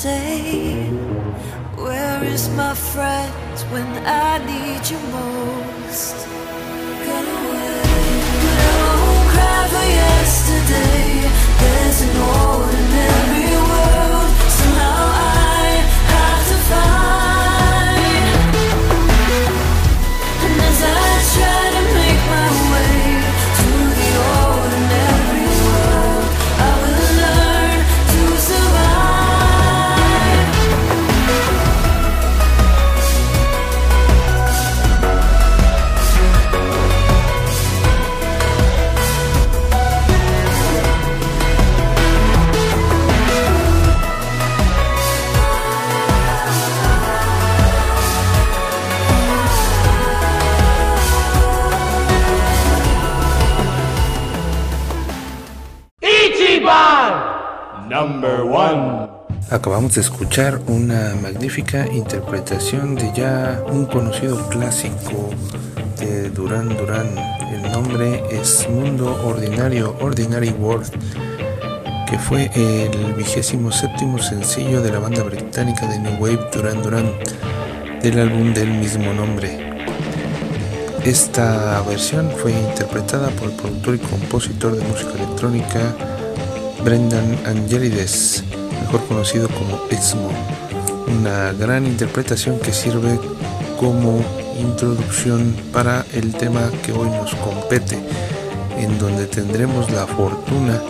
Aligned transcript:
say. 0.00 0.86
Where 1.76 2.24
is 2.24 2.48
my 2.60 2.72
friend 2.72 3.58
when 3.72 3.90
I 4.06 4.38
need 4.50 4.82
you 4.90 5.00
most? 5.16 6.16
Got 7.06 7.24
away, 7.36 7.82
but 8.42 8.58
I 8.68 8.82
won't 9.02 9.28
cry 9.34 9.60
for 9.72 9.86
yesterday. 10.00 11.04
There's 11.60 12.00
an 12.06 12.16
ordinary 12.16 12.79
Acabamos 59.50 59.96
de 59.96 60.02
escuchar 60.02 60.60
una 60.68 61.16
magnífica 61.20 61.84
interpretación 61.92 62.94
de 62.94 63.12
ya 63.12 63.60
un 63.66 63.84
conocido 63.84 64.48
clásico 64.48 65.30
de 65.98 66.30
Duran 66.30 66.68
Duran. 66.68 67.08
El 67.52 67.72
nombre 67.72 68.22
es 68.30 68.68
Mundo 68.70 69.20
Ordinario, 69.24 69.96
Ordinary 70.00 70.50
World, 70.50 70.92
que 72.08 72.16
fue 72.16 72.48
el 72.54 73.12
vigésimo 73.14 73.72
séptimo 73.72 74.20
sencillo 74.20 74.82
de 74.82 74.92
la 74.92 75.00
banda 75.00 75.24
británica 75.24 75.84
de 75.88 75.98
New 75.98 76.22
Wave 76.22 76.48
Duran 76.54 76.80
Duran 76.80 77.12
del 78.00 78.20
álbum 78.20 78.54
del 78.54 78.70
mismo 78.70 79.12
nombre. 79.12 79.58
Esta 81.04 81.82
versión 81.82 82.30
fue 82.30 82.52
interpretada 82.52 83.30
por 83.30 83.50
el 83.50 83.56
productor 83.56 83.96
y 83.96 83.98
compositor 83.98 84.76
de 84.76 84.84
música 84.84 85.14
electrónica 85.14 85.80
Brendan 86.84 87.36
Angelides, 87.46 88.44
conocido 88.98 89.48
como 89.48 89.80
Exmo. 89.90 90.30
Una 91.06 91.52
gran 91.52 91.86
interpretación 91.86 92.58
que 92.58 92.72
sirve 92.72 93.18
como 93.78 94.22
introducción 94.58 95.54
para 95.72 96.04
el 96.12 96.32
tema 96.34 96.70
que 96.84 96.92
hoy 96.92 97.08
nos 97.10 97.34
compete, 97.36 97.98
en 98.78 98.98
donde 98.98 99.26
tendremos 99.26 99.90
la 99.90 100.06
fortuna 100.06 100.80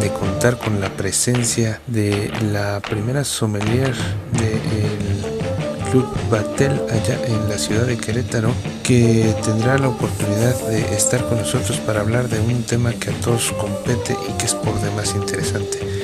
de 0.00 0.12
contar 0.12 0.58
con 0.58 0.80
la 0.80 0.90
presencia 0.90 1.80
de 1.86 2.30
la 2.52 2.80
primera 2.80 3.24
sommelier 3.24 3.94
del 4.32 5.90
Club 5.90 6.06
Batel 6.30 6.72
allá 6.90 7.18
en 7.26 7.48
la 7.48 7.58
ciudad 7.58 7.86
de 7.86 7.96
Querétaro, 7.96 8.52
que 8.82 9.34
tendrá 9.44 9.78
la 9.78 9.88
oportunidad 9.88 10.54
de 10.68 10.94
estar 10.94 11.26
con 11.26 11.38
nosotros 11.38 11.78
para 11.78 12.00
hablar 12.00 12.28
de 12.28 12.38
un 12.40 12.62
tema 12.62 12.92
que 12.92 13.10
a 13.10 13.14
todos 13.14 13.52
compete 13.52 14.16
y 14.28 14.32
que 14.38 14.46
es 14.46 14.54
por 14.54 14.78
demás 14.80 15.14
interesante, 15.14 15.97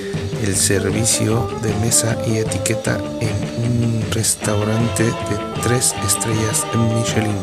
el 0.45 0.57
servicio 0.57 1.49
de 1.63 1.73
mesa 1.77 2.19
y 2.27 2.37
etiqueta 2.37 2.99
en 3.21 3.65
un 3.65 4.05
restaurante 4.11 5.05
de 5.05 5.63
tres 5.63 5.95
estrellas 6.07 6.67
Michelin. 6.75 7.39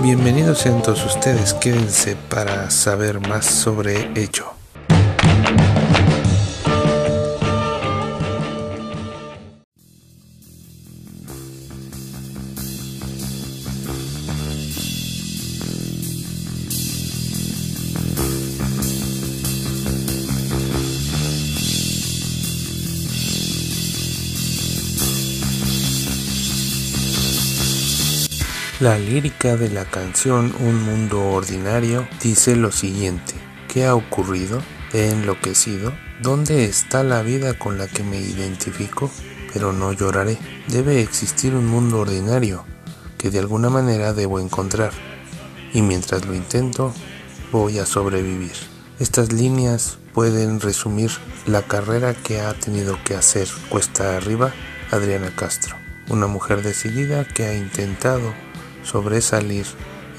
Bienvenidos 0.00 0.58
sean 0.58 0.80
todos 0.80 1.04
ustedes, 1.04 1.54
quédense 1.54 2.16
para 2.28 2.70
saber 2.70 3.18
más 3.18 3.46
sobre 3.46 4.12
ello. 4.14 4.57
La 28.80 28.96
lírica 28.96 29.56
de 29.56 29.70
la 29.70 29.86
canción 29.86 30.54
Un 30.60 30.80
mundo 30.84 31.30
ordinario 31.30 32.06
dice 32.22 32.54
lo 32.54 32.70
siguiente. 32.70 33.34
¿Qué 33.66 33.84
ha 33.84 33.96
ocurrido? 33.96 34.62
He 34.92 35.10
enloquecido. 35.10 35.92
¿Dónde 36.22 36.64
está 36.64 37.02
la 37.02 37.22
vida 37.22 37.58
con 37.58 37.76
la 37.76 37.88
que 37.88 38.04
me 38.04 38.20
identifico? 38.20 39.10
Pero 39.52 39.72
no 39.72 39.92
lloraré. 39.92 40.38
Debe 40.68 41.02
existir 41.02 41.56
un 41.56 41.66
mundo 41.66 41.98
ordinario 41.98 42.64
que 43.18 43.30
de 43.30 43.40
alguna 43.40 43.68
manera 43.68 44.12
debo 44.12 44.38
encontrar. 44.38 44.92
Y 45.72 45.82
mientras 45.82 46.24
lo 46.24 46.36
intento, 46.36 46.94
voy 47.50 47.80
a 47.80 47.84
sobrevivir. 47.84 48.54
Estas 49.00 49.32
líneas 49.32 49.98
pueden 50.14 50.60
resumir 50.60 51.10
la 51.46 51.62
carrera 51.62 52.14
que 52.14 52.42
ha 52.42 52.54
tenido 52.54 52.96
que 53.02 53.16
hacer 53.16 53.48
cuesta 53.70 54.16
arriba 54.16 54.54
Adriana 54.92 55.34
Castro, 55.34 55.74
una 56.08 56.28
mujer 56.28 56.62
decidida 56.62 57.24
que 57.26 57.44
ha 57.44 57.54
intentado 57.54 58.32
sobresalir 58.88 59.66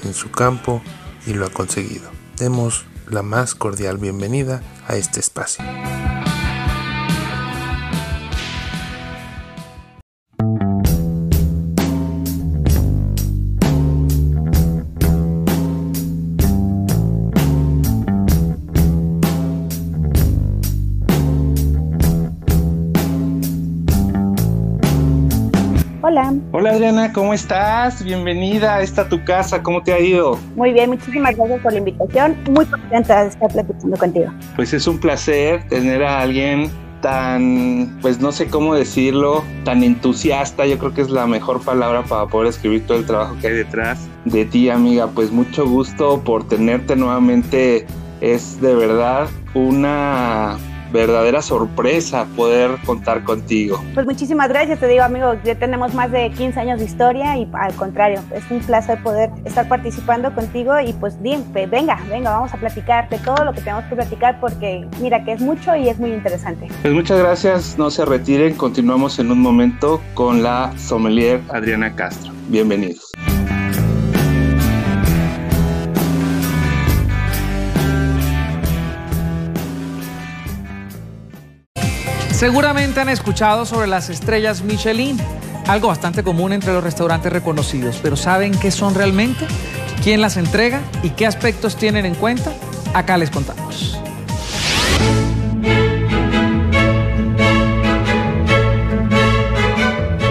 en 0.04 0.14
su 0.14 0.30
campo 0.30 0.82
y 1.26 1.34
lo 1.34 1.46
ha 1.46 1.50
conseguido. 1.50 2.08
Demos 2.36 2.84
la 3.08 3.22
más 3.22 3.54
cordial 3.54 3.98
bienvenida 3.98 4.62
a 4.86 4.96
este 4.96 5.20
espacio. 5.20 5.64
Adriana, 27.00 27.14
¿cómo 27.14 27.32
estás? 27.32 28.04
Bienvenida 28.04 28.76
a 28.76 28.82
esta 28.82 29.08
tu 29.08 29.24
casa, 29.24 29.62
¿cómo 29.62 29.82
te 29.82 29.94
ha 29.94 30.00
ido? 30.00 30.38
Muy 30.54 30.74
bien, 30.74 30.90
muchísimas 30.90 31.34
gracias 31.34 31.60
por 31.62 31.72
la 31.72 31.78
invitación. 31.78 32.36
Muy 32.50 32.66
contenta 32.66 33.22
de 33.22 33.28
estar 33.30 33.50
platicando 33.50 33.96
contigo. 33.96 34.30
Pues 34.54 34.74
es 34.74 34.86
un 34.86 34.98
placer 34.98 35.66
tener 35.68 36.02
a 36.04 36.20
alguien 36.20 36.70
tan, 37.00 37.98
pues 38.02 38.20
no 38.20 38.32
sé 38.32 38.48
cómo 38.48 38.74
decirlo, 38.74 39.42
tan 39.64 39.82
entusiasta, 39.82 40.66
yo 40.66 40.76
creo 40.76 40.92
que 40.92 41.00
es 41.00 41.08
la 41.08 41.26
mejor 41.26 41.62
palabra 41.62 42.02
para 42.02 42.26
poder 42.26 42.48
escribir 42.48 42.86
todo 42.86 42.98
el 42.98 43.06
trabajo 43.06 43.34
que 43.40 43.46
hay 43.46 43.54
detrás 43.54 44.06
de 44.26 44.44
ti, 44.44 44.68
amiga. 44.68 45.06
Pues 45.06 45.32
mucho 45.32 45.66
gusto 45.66 46.20
por 46.22 46.46
tenerte 46.48 46.96
nuevamente. 46.96 47.86
Es 48.20 48.60
de 48.60 48.74
verdad 48.74 49.26
una 49.54 50.58
verdadera 50.92 51.42
sorpresa 51.42 52.26
poder 52.36 52.70
contar 52.84 53.24
contigo. 53.24 53.82
Pues 53.94 54.06
muchísimas 54.06 54.48
gracias, 54.48 54.80
te 54.80 54.88
digo 54.88 55.02
amigo, 55.02 55.34
ya 55.44 55.54
tenemos 55.54 55.94
más 55.94 56.10
de 56.10 56.30
15 56.30 56.60
años 56.60 56.78
de 56.78 56.84
historia 56.84 57.36
y 57.36 57.48
al 57.52 57.74
contrario, 57.74 58.20
es 58.34 58.42
un 58.50 58.60
placer 58.60 59.02
poder 59.02 59.30
estar 59.44 59.68
participando 59.68 60.34
contigo 60.34 60.78
y 60.80 60.92
pues 60.94 61.20
venga, 61.20 61.98
venga, 62.08 62.30
vamos 62.30 62.52
a 62.52 62.56
platicar 62.56 63.08
de 63.08 63.18
todo 63.18 63.44
lo 63.44 63.52
que 63.52 63.60
tenemos 63.60 63.84
que 63.84 63.94
platicar 63.94 64.40
porque 64.40 64.86
mira 65.00 65.24
que 65.24 65.32
es 65.32 65.40
mucho 65.40 65.74
y 65.76 65.88
es 65.88 65.98
muy 65.98 66.12
interesante. 66.12 66.68
Pues 66.82 66.94
muchas 66.94 67.18
gracias, 67.18 67.78
no 67.78 67.90
se 67.90 68.04
retiren, 68.04 68.54
continuamos 68.54 69.18
en 69.18 69.30
un 69.30 69.40
momento 69.40 70.00
con 70.14 70.42
la 70.42 70.72
sommelier 70.76 71.40
Adriana 71.50 71.94
Castro. 71.94 72.32
Bienvenidos. 72.48 73.12
Seguramente 82.40 83.00
han 83.00 83.10
escuchado 83.10 83.66
sobre 83.66 83.86
las 83.86 84.08
estrellas 84.08 84.62
Michelin, 84.62 85.18
algo 85.66 85.88
bastante 85.88 86.22
común 86.22 86.54
entre 86.54 86.72
los 86.72 86.82
restaurantes 86.82 87.30
reconocidos, 87.30 88.00
pero 88.02 88.16
¿saben 88.16 88.58
qué 88.58 88.70
son 88.70 88.94
realmente? 88.94 89.44
¿Quién 90.02 90.22
las 90.22 90.38
entrega 90.38 90.80
y 91.02 91.10
qué 91.10 91.26
aspectos 91.26 91.76
tienen 91.76 92.06
en 92.06 92.14
cuenta? 92.14 92.54
Acá 92.94 93.18
les 93.18 93.28
contamos. 93.28 93.99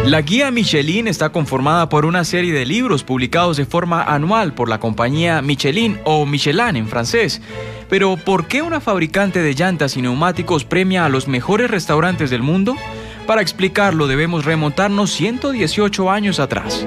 La 0.10 0.24
guía 0.24 0.50
Michelin 0.50 1.08
está 1.08 1.30
conformada 1.30 1.88
por 1.88 2.04
una 2.04 2.24
serie 2.24 2.52
de 2.52 2.66
libros 2.66 3.04
publicados 3.04 3.58
de 3.58 3.68
forma 3.68 4.02
anual 4.02 4.56
por 4.56 4.68
la 4.68 4.80
compañía 4.80 5.40
Michelin 5.44 6.00
o 6.04 6.26
Michelin 6.26 6.78
en 6.78 6.88
francés 6.88 7.44
pero 7.90 8.18
¿por 8.18 8.48
qué 8.48 8.64
una 8.64 8.80
fabricante 8.80 9.40
de 9.44 9.54
llantas 9.54 9.98
y 9.98 10.02
neumáticos 10.02 10.66
premia 10.66 11.06
a 11.06 11.10
los 11.10 11.28
mejores 11.28 11.70
restaurantes 11.70 12.32
del 12.32 12.42
mundo? 12.42 12.76
Para 13.28 13.44
explicarlo 13.44 14.08
debemos 14.08 14.46
remontarnos 14.46 15.12
118 15.12 16.10
años 16.10 16.40
atrás. 16.40 16.84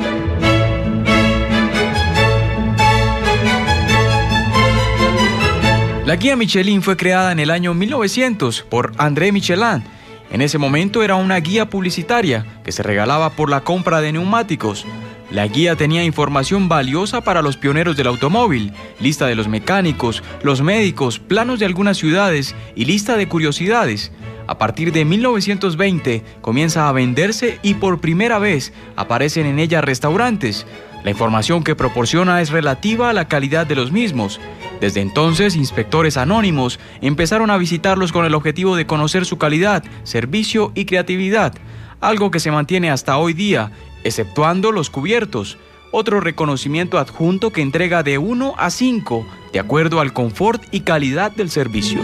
La 6.05 6.17
guía 6.17 6.35
Michelin 6.35 6.83
fue 6.83 6.97
creada 6.97 7.31
en 7.31 7.39
el 7.39 7.53
año 7.53 7.73
1900 7.73 8.63
por 8.63 8.93
André 8.99 9.31
Michelin. 9.31 9.85
En 10.33 10.41
ese 10.41 10.57
momento 10.57 11.03
era 11.03 11.15
una 11.17 11.37
guía 11.41 11.69
publicitaria 11.69 12.47
que 12.65 12.73
se 12.73 12.83
regalaba 12.83 13.31
por 13.31 13.51
la 13.51 13.61
compra 13.61 14.01
de 14.01 14.13
neumáticos. 14.13 14.87
La 15.31 15.47
guía 15.47 15.77
tenía 15.77 16.05
información 16.05 16.71
valiosa 16.71 17.21
para 17.21 17.43
los 17.43 17.59
pioneros 17.59 17.99
del 17.99 18.07
automóvil, 18.07 18.73
lista 18.99 19.27
de 19.27 19.35
los 19.35 19.47
mecánicos, 19.47 20.23
los 20.43 20.63
médicos, 20.63 21.19
planos 21.19 21.59
de 21.59 21.67
algunas 21.67 21.99
ciudades 21.99 22.55
y 22.75 22.87
lista 22.87 23.19
de 23.19 23.29
curiosidades. 23.29 24.11
A 24.47 24.57
partir 24.57 24.91
de 24.93 25.05
1920 25.05 26.23
comienza 26.41 26.89
a 26.89 26.93
venderse 26.93 27.59
y 27.63 27.75
por 27.75 28.01
primera 28.01 28.39
vez 28.39 28.73
aparecen 28.97 29.45
en 29.45 29.59
ella 29.59 29.83
restaurantes. 29.83 30.67
La 31.05 31.11
información 31.11 31.65
que 31.65 31.75
proporciona 31.75 32.41
es 32.41 32.51
relativa 32.51 33.11
a 33.11 33.13
la 33.13 33.29
calidad 33.29 33.67
de 33.67 33.77
los 33.77 33.93
mismos. 33.93 34.41
Desde 34.81 35.01
entonces, 35.01 35.57
inspectores 35.57 36.17
anónimos 36.17 36.79
empezaron 37.01 37.51
a 37.51 37.59
visitarlos 37.59 38.13
con 38.13 38.25
el 38.25 38.35
objetivo 38.35 38.77
de 38.77 38.87
conocer 38.87 39.25
su 39.25 39.39
calidad, 39.39 39.85
servicio 40.05 40.73
y 40.75 40.85
creatividad, 40.85 41.55
algo 42.01 42.31
que 42.31 42.41
se 42.41 42.51
mantiene 42.51 42.91
hasta 42.91 43.19
hoy 43.19 43.33
día 43.33 43.73
exceptuando 44.05 44.73
los 44.73 44.91
cubiertos, 44.91 45.59
otro 45.91 46.21
reconocimiento 46.21 46.99
adjunto 46.99 47.51
que 47.51 47.63
entrega 47.63 48.03
de 48.03 48.19
1 48.19 48.55
a 48.57 48.71
5, 48.71 49.27
de 49.53 49.59
acuerdo 49.61 50.01
al 50.01 50.13
confort 50.13 50.63
y 50.71 50.81
calidad 50.81 51.33
del 51.33 51.51
servicio. 51.51 52.01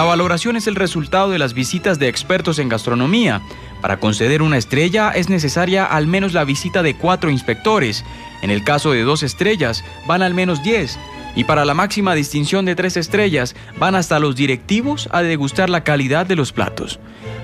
La 0.00 0.06
valoración 0.06 0.56
es 0.56 0.66
el 0.66 0.76
resultado 0.76 1.28
de 1.28 1.38
las 1.38 1.52
visitas 1.52 1.98
de 1.98 2.08
expertos 2.08 2.58
en 2.58 2.70
gastronomía. 2.70 3.42
Para 3.82 4.00
conceder 4.00 4.40
una 4.40 4.56
estrella 4.56 5.10
es 5.10 5.28
necesaria 5.28 5.84
al 5.84 6.06
menos 6.06 6.32
la 6.32 6.44
visita 6.44 6.82
de 6.82 6.96
cuatro 6.96 7.28
inspectores. 7.28 8.02
En 8.40 8.50
el 8.50 8.64
caso 8.64 8.92
de 8.92 9.02
dos 9.02 9.22
estrellas, 9.22 9.84
van 10.06 10.22
al 10.22 10.32
menos 10.32 10.62
10 10.62 10.98
y 11.36 11.44
para 11.44 11.66
la 11.66 11.74
máxima 11.74 12.14
distinción 12.14 12.64
de 12.64 12.76
tres 12.76 12.96
estrellas 12.96 13.54
van 13.78 13.94
hasta 13.94 14.18
los 14.18 14.36
directivos 14.36 15.06
a 15.12 15.20
degustar 15.20 15.68
la 15.68 15.84
calidad 15.84 16.24
de 16.24 16.36
los 16.36 16.50
platos. 16.50 16.98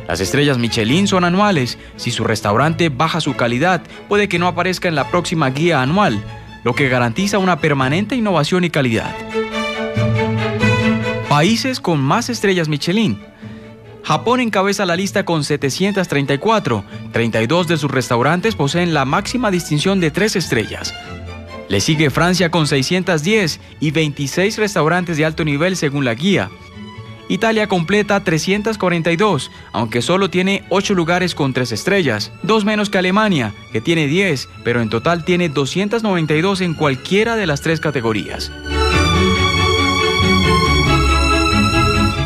Las 0.09 0.21
estrellas 0.21 0.57
Michelin 0.57 1.07
son 1.07 1.25
anuales. 1.25 1.77
Si 1.97 2.11
su 2.11 2.25
restaurante 2.25 2.89
baja 2.89 3.21
su 3.21 3.37
calidad, 3.37 3.83
puede 4.09 4.31
que 4.31 4.39
no 4.39 4.47
aparezca 4.47 4.89
en 4.89 4.95
la 4.95 5.11
próxima 5.11 5.51
guía 5.51 5.83
anual, 5.83 6.25
lo 6.65 6.75
que 6.75 6.89
garantiza 6.89 7.37
una 7.37 7.61
permanente 7.61 8.17
innovación 8.17 8.65
y 8.65 8.71
calidad. 8.71 9.15
Países 11.37 11.81
con 11.81 12.01
más 12.01 12.31
estrellas 12.31 12.67
Michelin. 12.67 13.19
Japón 14.03 14.41
encabeza 14.41 14.87
la 14.87 14.97
lista 14.97 15.27
con 15.27 15.45
734. 15.45 16.83
32 17.13 17.69
de 17.69 17.77
sus 17.77 17.91
restaurantes 17.91 18.55
poseen 18.55 18.95
la 18.95 19.05
máxima 19.05 19.51
distinción 19.51 20.01
de 20.01 20.11
tres 20.11 20.35
estrellas. 20.35 20.95
Le 21.69 21.83
sigue 21.83 22.09
Francia 22.09 22.51
con 22.51 22.67
610 22.67 23.61
y 23.81 23.91
26 23.91 24.57
restaurantes 24.57 25.19
de 25.19 25.27
alto 25.27 25.45
nivel 25.45 25.77
según 25.77 26.07
la 26.07 26.15
guía. 26.15 26.49
Italia 27.29 27.67
completa 27.67 28.25
342, 28.25 29.51
aunque 29.73 30.01
solo 30.01 30.31
tiene 30.31 30.65
8 30.71 30.95
lugares 30.95 31.35
con 31.35 31.53
3 31.53 31.71
estrellas, 31.71 32.33
dos 32.45 32.65
menos 32.65 32.89
que 32.89 32.97
Alemania, 32.97 33.53
que 33.73 33.83
tiene 33.83 34.07
10, 34.07 34.49
pero 34.65 34.81
en 34.81 34.89
total 34.89 35.27
tiene 35.27 35.51
292 35.51 36.63
en 36.63 36.73
cualquiera 36.73 37.37
de 37.37 37.47
las 37.47 37.61
tres 37.61 37.79
categorías. 37.79 38.51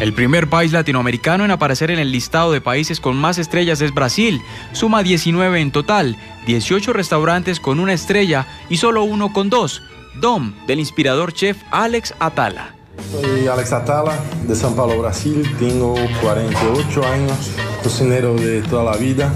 El 0.00 0.14
primer 0.14 0.48
país 0.48 0.72
latinoamericano 0.72 1.44
en 1.44 1.50
aparecer 1.50 1.90
en 1.90 1.98
el 1.98 2.10
listado 2.10 2.52
de 2.52 2.62
países 2.62 3.00
con 3.00 3.18
más 3.18 3.36
estrellas 3.36 3.82
es 3.82 3.92
Brasil. 3.92 4.40
Suma 4.72 5.02
19 5.02 5.60
en 5.60 5.70
total, 5.72 6.16
18 6.46 6.94
restaurantes 6.94 7.60
con 7.60 7.78
una 7.78 7.92
estrella 7.92 8.46
y 8.70 8.78
solo 8.78 9.02
uno 9.02 9.30
con 9.34 9.50
dos. 9.50 9.82
Dom, 10.18 10.54
del 10.66 10.80
inspirador 10.80 11.34
chef 11.34 11.58
Alex 11.70 12.14
Atala. 12.18 12.74
Soy 13.12 13.46
Alex 13.46 13.72
Atala, 13.72 14.18
de 14.48 14.54
São 14.54 14.74
Paulo, 14.74 14.98
Brasil. 15.02 15.42
Tengo 15.58 15.94
48 16.22 17.06
años, 17.06 17.50
cocinero 17.82 18.34
de 18.36 18.62
toda 18.62 18.84
la 18.84 18.96
vida 18.96 19.30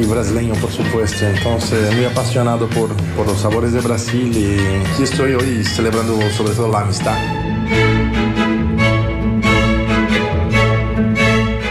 y 0.00 0.04
brasileño, 0.04 0.54
por 0.54 0.72
supuesto. 0.72 1.26
Entonces, 1.26 1.94
muy 1.94 2.06
apasionado 2.06 2.68
por, 2.70 2.92
por 3.16 3.24
los 3.24 3.38
sabores 3.40 3.72
de 3.72 3.80
Brasil 3.80 4.36
y 4.36 4.84
aquí 4.84 5.04
estoy 5.04 5.34
hoy 5.34 5.62
celebrando 5.62 6.18
sobre 6.32 6.54
todo 6.54 6.72
la 6.72 6.80
amistad. 6.80 7.16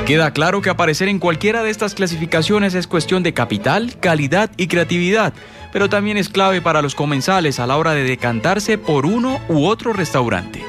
Queda 0.05 0.31
claro 0.31 0.61
que 0.61 0.69
aparecer 0.69 1.07
en 1.07 1.19
cualquiera 1.19 1.63
de 1.63 1.69
estas 1.69 1.93
clasificaciones 1.93 2.73
es 2.73 2.87
cuestión 2.87 3.23
de 3.23 3.33
capital, 3.33 3.95
calidad 3.99 4.49
y 4.57 4.67
creatividad, 4.67 5.33
pero 5.71 5.89
también 5.89 6.17
es 6.17 6.27
clave 6.27 6.59
para 6.59 6.81
los 6.81 6.95
comensales 6.95 7.59
a 7.59 7.67
la 7.67 7.77
hora 7.77 7.93
de 7.93 8.03
decantarse 8.03 8.77
por 8.77 9.05
uno 9.05 9.39
u 9.47 9.65
otro 9.65 9.93
restaurante. 9.93 10.63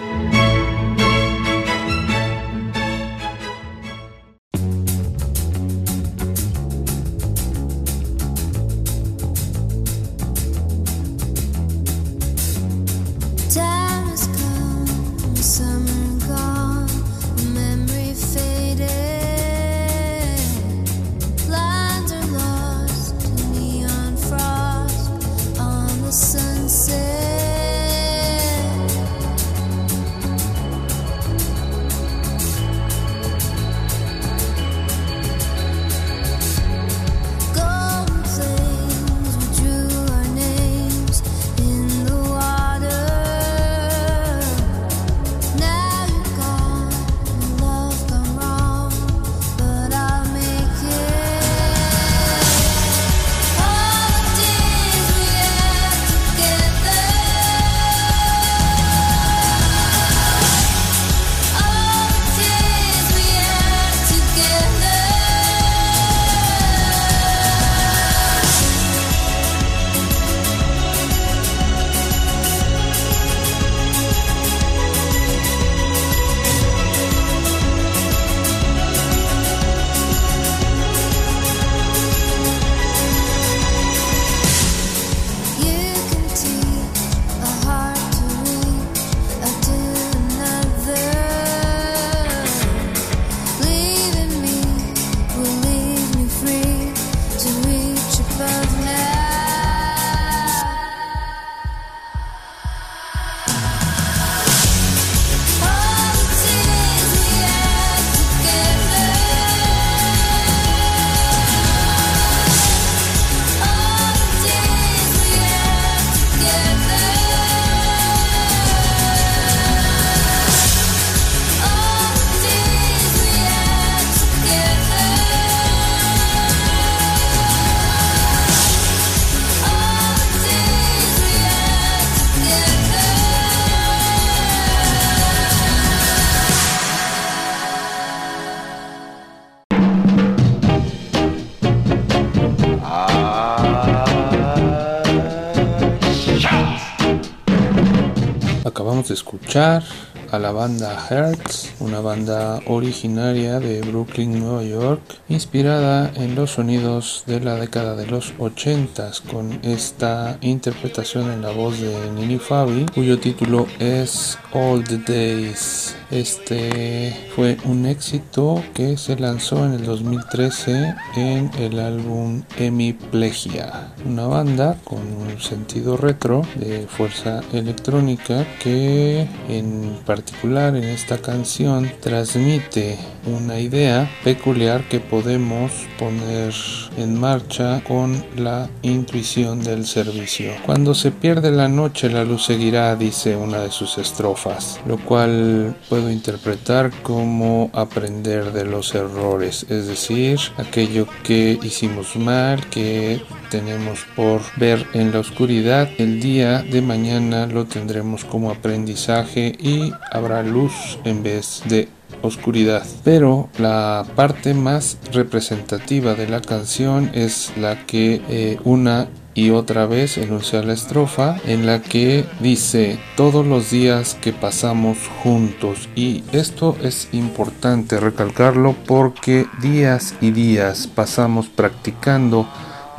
Escuchar 149.13 149.83
a 150.33 150.39
la 150.39 150.51
banda 150.51 150.99
Hertz, 151.11 151.75
una 151.79 152.01
banda 152.01 152.59
originaria 152.67 153.61
de 153.61 153.83
Brooklyn, 153.83 154.41
Nueva 154.41 154.63
York, 154.63 155.03
inspirada 155.29 156.11
en 156.15 156.35
los 156.35 156.53
sonidos 156.53 157.25
de 157.27 157.41
la 157.41 157.57
década 157.57 157.97
de 157.97 158.07
los 158.07 158.33
80 158.39 159.13
con 159.31 159.61
esta 159.63 160.39
interpretación 160.41 161.31
en 161.31 161.43
la 161.43 161.51
voz 161.51 161.79
de 161.81 161.95
Nini 162.13 162.39
Fabi, 162.39 162.87
cuyo 162.95 163.19
título 163.21 163.67
es 163.79 164.39
All 164.55 164.83
the 164.85 164.99
Days. 164.99 165.95
Este 166.11 167.15
fue 167.35 167.57
un 167.65 167.87
éxito 167.87 168.63
que 168.75 168.97
se 168.99 169.17
lanzó 169.17 169.65
en 169.65 169.75
el 169.75 169.85
2013 169.85 170.95
en 171.17 171.51
el 171.59 171.79
álbum 171.79 172.43
Hemiplegia, 172.59 173.93
una 174.07 174.27
banda 174.27 174.77
con 174.85 175.01
un 175.01 175.41
sentido 175.41 175.97
retro 175.97 176.43
de 176.57 176.87
fuerza 176.87 177.41
electrónica 177.53 178.47
que 178.63 179.27
en 179.49 179.99
particular 180.05 180.22
en 180.43 180.85
esta 180.85 181.19
canción 181.19 181.91
transmite 182.01 182.99
una 183.27 183.61
idea 183.61 184.11
peculiar 184.25 184.89
que 184.89 184.99
podemos 184.99 185.71
poner 185.99 186.53
en 186.97 187.19
marcha 187.19 187.83
con 187.85 188.25
la 188.37 188.69
intuición 188.83 189.63
del 189.63 189.87
servicio. 189.87 190.53
Cuando 190.67 190.95
se 190.95 191.13
pierde 191.13 191.53
la 191.53 191.69
noche 191.69 192.11
la 192.11 192.25
luz 192.25 192.45
seguirá, 192.45 192.97
dice 192.97 193.37
una 193.37 193.61
de 193.61 193.71
sus 193.71 193.99
estrofas, 193.99 194.81
lo 194.87 194.99
cual 194.99 195.77
puedo 195.89 196.11
interpretar 196.11 196.91
como 197.03 197.71
aprender 197.73 198.53
de 198.53 198.65
los 198.65 198.95
errores, 198.95 199.65
es 199.69 199.87
decir, 199.87 200.41
aquello 200.57 201.07
que 201.23 201.59
hicimos 201.63 202.17
mal, 202.17 202.67
que 202.69 203.23
tenemos 203.53 204.07
por 204.17 204.41
ver 204.57 204.87
en 204.95 205.13
la 205.13 205.19
oscuridad, 205.19 205.91
el 205.99 206.21
día 206.21 206.63
de 206.63 206.81
mañana 206.81 207.47
lo 207.47 207.67
tendremos 207.67 208.25
como 208.25 208.51
aprendizaje 208.51 209.55
y 209.61 209.93
habrá 210.11 210.43
luz 210.43 210.99
en 211.05 211.23
vez 211.23 211.63
de 211.69 211.91
oscuridad. 212.23 212.83
Pero 213.05 213.51
la 213.59 214.07
parte 214.17 214.55
más 214.55 214.97
representativa 215.13 216.15
de 216.15 216.29
la 216.29 216.41
canción 216.41 217.11
es 217.13 217.53
la 217.59 217.85
que 217.85 218.23
eh, 218.31 218.59
una 218.65 219.09
y 219.35 219.51
otra 219.51 219.85
vez 219.85 220.17
enuncia 220.17 220.63
la 220.63 220.73
estrofa 220.73 221.37
en 221.47 221.67
la 221.67 221.83
que 221.83 222.25
dice 222.41 222.99
todos 223.17 223.47
los 223.47 223.71
días 223.71 224.17
que 224.21 224.33
pasamos 224.33 224.99
juntos 225.23 225.89
y 225.95 226.23
esto 226.33 226.77
es 226.83 227.09
importante 227.13 227.99
recalcarlo 227.99 228.75
porque 228.87 229.47
días 229.63 230.15
y 230.21 230.33
días 230.33 230.87
pasamos 230.87 231.49
practicando 231.49 232.47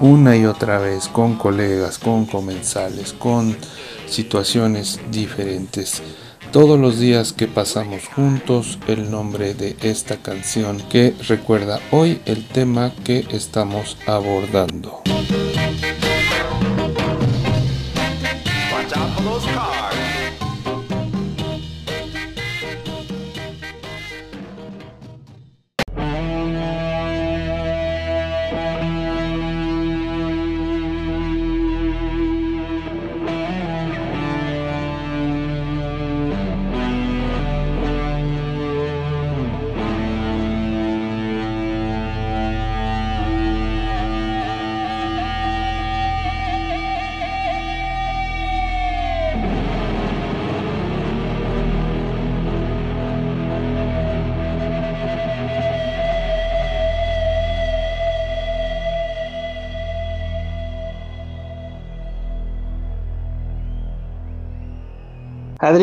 una 0.04 0.36
y 0.36 0.46
otra 0.46 0.80
vez 0.80 1.08
con 1.08 1.36
colegas, 1.38 1.98
con 1.98 2.26
comensales, 2.26 3.14
con 3.14 3.56
situaciones 4.06 5.00
diferentes. 5.10 6.04
Todos 6.52 6.78
los 6.78 7.00
días 7.00 7.32
que 7.32 7.48
pasamos 7.48 8.10
juntos, 8.14 8.80
el 8.88 9.10
nombre 9.10 9.54
de 9.54 9.78
esta 9.82 10.18
canción 10.18 10.82
que 10.90 11.16
recuerda 11.30 11.80
hoy 11.92 12.22
el 12.26 12.46
tema 12.46 12.92
que 13.06 13.26
estamos 13.32 13.98
abordando. 14.06 15.03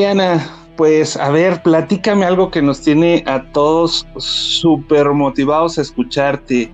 Adriana, 0.00 0.48
pues 0.78 1.14
a 1.18 1.28
ver, 1.28 1.60
platícame 1.62 2.24
algo 2.24 2.50
que 2.50 2.62
nos 2.62 2.80
tiene 2.80 3.22
a 3.26 3.42
todos 3.52 4.06
súper 4.16 5.10
motivados 5.10 5.76
a 5.76 5.82
escucharte. 5.82 6.72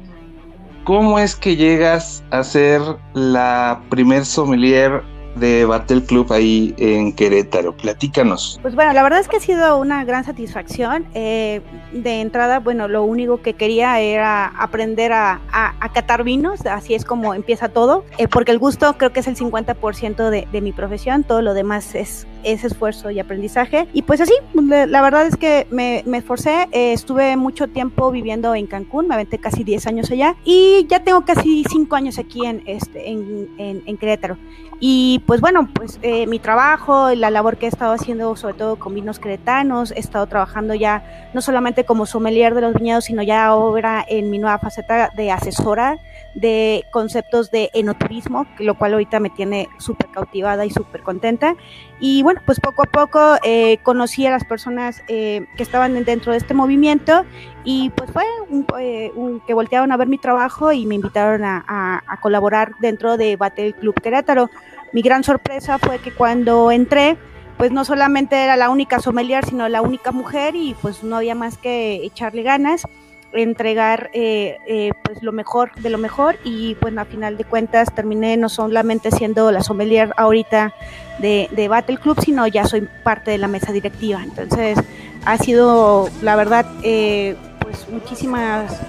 ¿Cómo 0.85 1.18
es 1.18 1.35
que 1.35 1.56
llegas 1.56 2.23
a 2.30 2.45
ser 2.45 2.80
la 3.14 3.83
primer 3.88 4.25
sommelier 4.25 5.02
de 5.37 5.64
Battle 5.64 6.02
Club 6.02 6.33
ahí 6.33 6.75
en 6.78 7.12
Querétaro. 7.12 7.76
Platícanos. 7.76 8.59
Pues 8.62 8.75
bueno, 8.75 8.93
la 8.93 9.02
verdad 9.02 9.21
es 9.21 9.28
que 9.28 9.37
ha 9.37 9.40
sido 9.40 9.78
una 9.78 10.05
gran 10.05 10.25
satisfacción. 10.25 11.07
Eh, 11.14 11.61
de 11.93 12.21
entrada, 12.21 12.61
bueno, 12.61 12.88
lo 12.88 13.05
único 13.05 13.40
que 13.43 13.55
quería 13.55 14.00
era 14.00 14.47
aprender 14.47 15.12
a, 15.12 15.40
a, 15.50 15.93
catar 15.93 16.25
vinos, 16.25 16.66
así 16.66 16.95
es 16.95 17.05
como 17.05 17.33
empieza 17.33 17.69
todo, 17.69 18.05
eh, 18.19 18.28
porque 18.28 18.52
el 18.52 18.59
gusto 18.59 18.97
creo 18.99 19.12
que 19.12 19.21
es 19.21 19.28
el 19.28 19.37
50% 19.37 20.31
de, 20.31 20.47
de, 20.50 20.61
mi 20.61 20.73
profesión, 20.73 21.25
todo 21.25 21.40
lo 21.43 21.55
demás 21.55 21.95
es, 21.95 22.26
es, 22.43 22.64
esfuerzo 22.64 23.11
y 23.11 23.19
aprendizaje. 23.19 23.87
Y 23.93 24.02
pues 24.02 24.21
así, 24.21 24.35
la 24.55 25.00
verdad 25.02 25.26
es 25.26 25.37
que 25.37 25.66
me, 25.71 26.02
me 26.07 26.19
esforcé, 26.19 26.69
eh, 26.73 26.93
estuve 26.93 27.37
mucho 27.37 27.69
tiempo 27.69 28.11
viviendo 28.11 28.55
en 28.55 28.66
Cancún, 28.66 29.09
me 29.09 29.14
aventé 29.14 29.38
casi 29.38 29.64
10 29.64 29.87
años 29.87 30.11
allá 30.11 30.37
y 30.45 30.87
ya 30.88 31.02
tengo 31.02 31.25
casi 31.25 31.64
5 31.69 31.97
años 31.97 32.19
aquí 32.19 32.45
en, 32.45 32.62
este, 32.66 33.11
en, 33.11 33.49
en, 33.59 33.83
en 33.87 33.97
Querétaro. 33.97 34.37
Y 34.78 35.23
pues 35.26 35.40
bueno, 35.40 35.68
pues 35.75 35.99
eh, 36.02 36.26
mi 36.26 36.38
trabajo, 36.38 37.12
la 37.14 37.30
labor 37.30 37.56
que 37.56 37.66
he 37.66 37.68
estado 37.68 37.92
haciendo 37.92 38.37
sobre 38.37 38.54
todo 38.54 38.76
con 38.76 38.95
vinos 38.95 39.18
cretanos, 39.18 39.90
he 39.90 39.99
estado 39.99 40.26
trabajando 40.26 40.75
ya 40.75 41.30
no 41.35 41.40
solamente 41.40 41.85
como 41.85 42.06
sommelier 42.06 42.54
de 42.54 42.61
los 42.61 42.75
viñedos, 42.75 43.06
sino 43.06 43.23
ya 43.23 43.47
ahora 43.47 44.04
en 44.09 44.30
mi 44.30 44.38
nueva 44.38 44.59
faceta 44.59 45.11
de 45.16 45.33
asesora 45.33 45.99
de 46.37 46.85
conceptos 46.90 47.50
de 47.50 47.71
enoturismo, 47.73 48.47
lo 48.59 48.76
cual 48.76 48.92
ahorita 48.92 49.21
me 49.21 49.30
tiene 49.30 49.71
súper 49.78 50.09
cautivada 50.09 50.66
y 50.66 50.71
súper 50.71 51.02
contenta. 51.02 51.56
Y 51.99 52.23
bueno, 52.23 52.42
pues 52.45 52.61
poco 52.61 52.83
a 52.83 52.87
poco 52.87 53.37
eh, 53.42 53.78
conocí 53.83 54.26
a 54.26 54.30
las 54.30 54.45
personas 54.45 55.02
eh, 55.09 55.47
que 55.56 55.62
estaban 55.62 56.04
dentro 56.04 56.33
de 56.33 56.38
este 56.38 56.52
movimiento 56.52 57.25
y 57.64 57.88
pues 57.90 58.11
fue 58.11 58.25
un, 58.50 58.66
eh, 58.78 59.11
un, 59.14 59.40
que 59.40 59.54
voltearon 59.54 59.90
a 59.92 59.97
ver 59.97 60.09
mi 60.09 60.18
trabajo 60.18 60.73
y 60.73 60.85
me 60.85 60.95
invitaron 60.95 61.42
a, 61.42 61.64
a, 61.66 62.02
a, 62.06 62.21
colaborar 62.21 62.73
dentro 62.80 63.16
de 63.16 63.37
Battle 63.37 63.73
Club 63.73 63.99
Querétaro. 64.00 64.50
Mi 64.93 65.02
gran 65.02 65.25
sorpresa 65.25 65.78
fue 65.78 65.99
que 65.99 66.12
cuando 66.12 66.71
entré, 66.71 67.16
pues 67.59 67.73
no 67.73 67.85
solamente 67.85 68.37
era 68.37 68.57
la 68.57 68.71
única 68.71 69.00
sommelier, 69.00 69.45
sino 69.45 69.69
la 69.69 69.83
única 69.83 70.12
mujer 70.12 70.55
y 70.55 70.75
pues 70.81 71.02
no 71.02 71.16
había 71.16 71.35
más 71.35 71.59
que 71.59 72.05
echarle 72.05 72.43
ganas 72.43 72.87
entregar 73.33 74.11
eh, 74.12 74.59
eh, 74.66 74.93
pues 75.02 75.23
lo 75.23 75.33
mejor 75.33 75.75
de 75.76 75.90
lo 75.90 75.99
mejor 75.99 76.37
y 76.45 76.75
pues 76.76 76.97
a 76.97 77.05
final 77.05 77.37
de 77.37 77.45
cuentas 77.45 77.95
terminé 77.95 78.37
no 78.37 78.49
solamente 78.49 79.11
siendo 79.11 79.50
la 79.50 79.62
sommelier 79.62 80.12
ahorita 80.16 80.75
de, 81.19 81.49
de, 81.52 81.69
Battle 81.69 81.99
Club 81.99 82.21
sino 82.23 82.47
ya 82.47 82.66
soy 82.66 82.88
parte 83.02 83.31
de 83.31 83.38
la 83.38 83.49
mesa 83.49 83.73
directiva. 83.73 84.23
Entonces 84.23 84.78
ha 85.25 85.38
sido 85.38 86.09
la 86.23 86.37
verdad 86.37 86.66
eh, 86.83 87.37
pues 87.61 87.88
muchísimas 87.88 88.81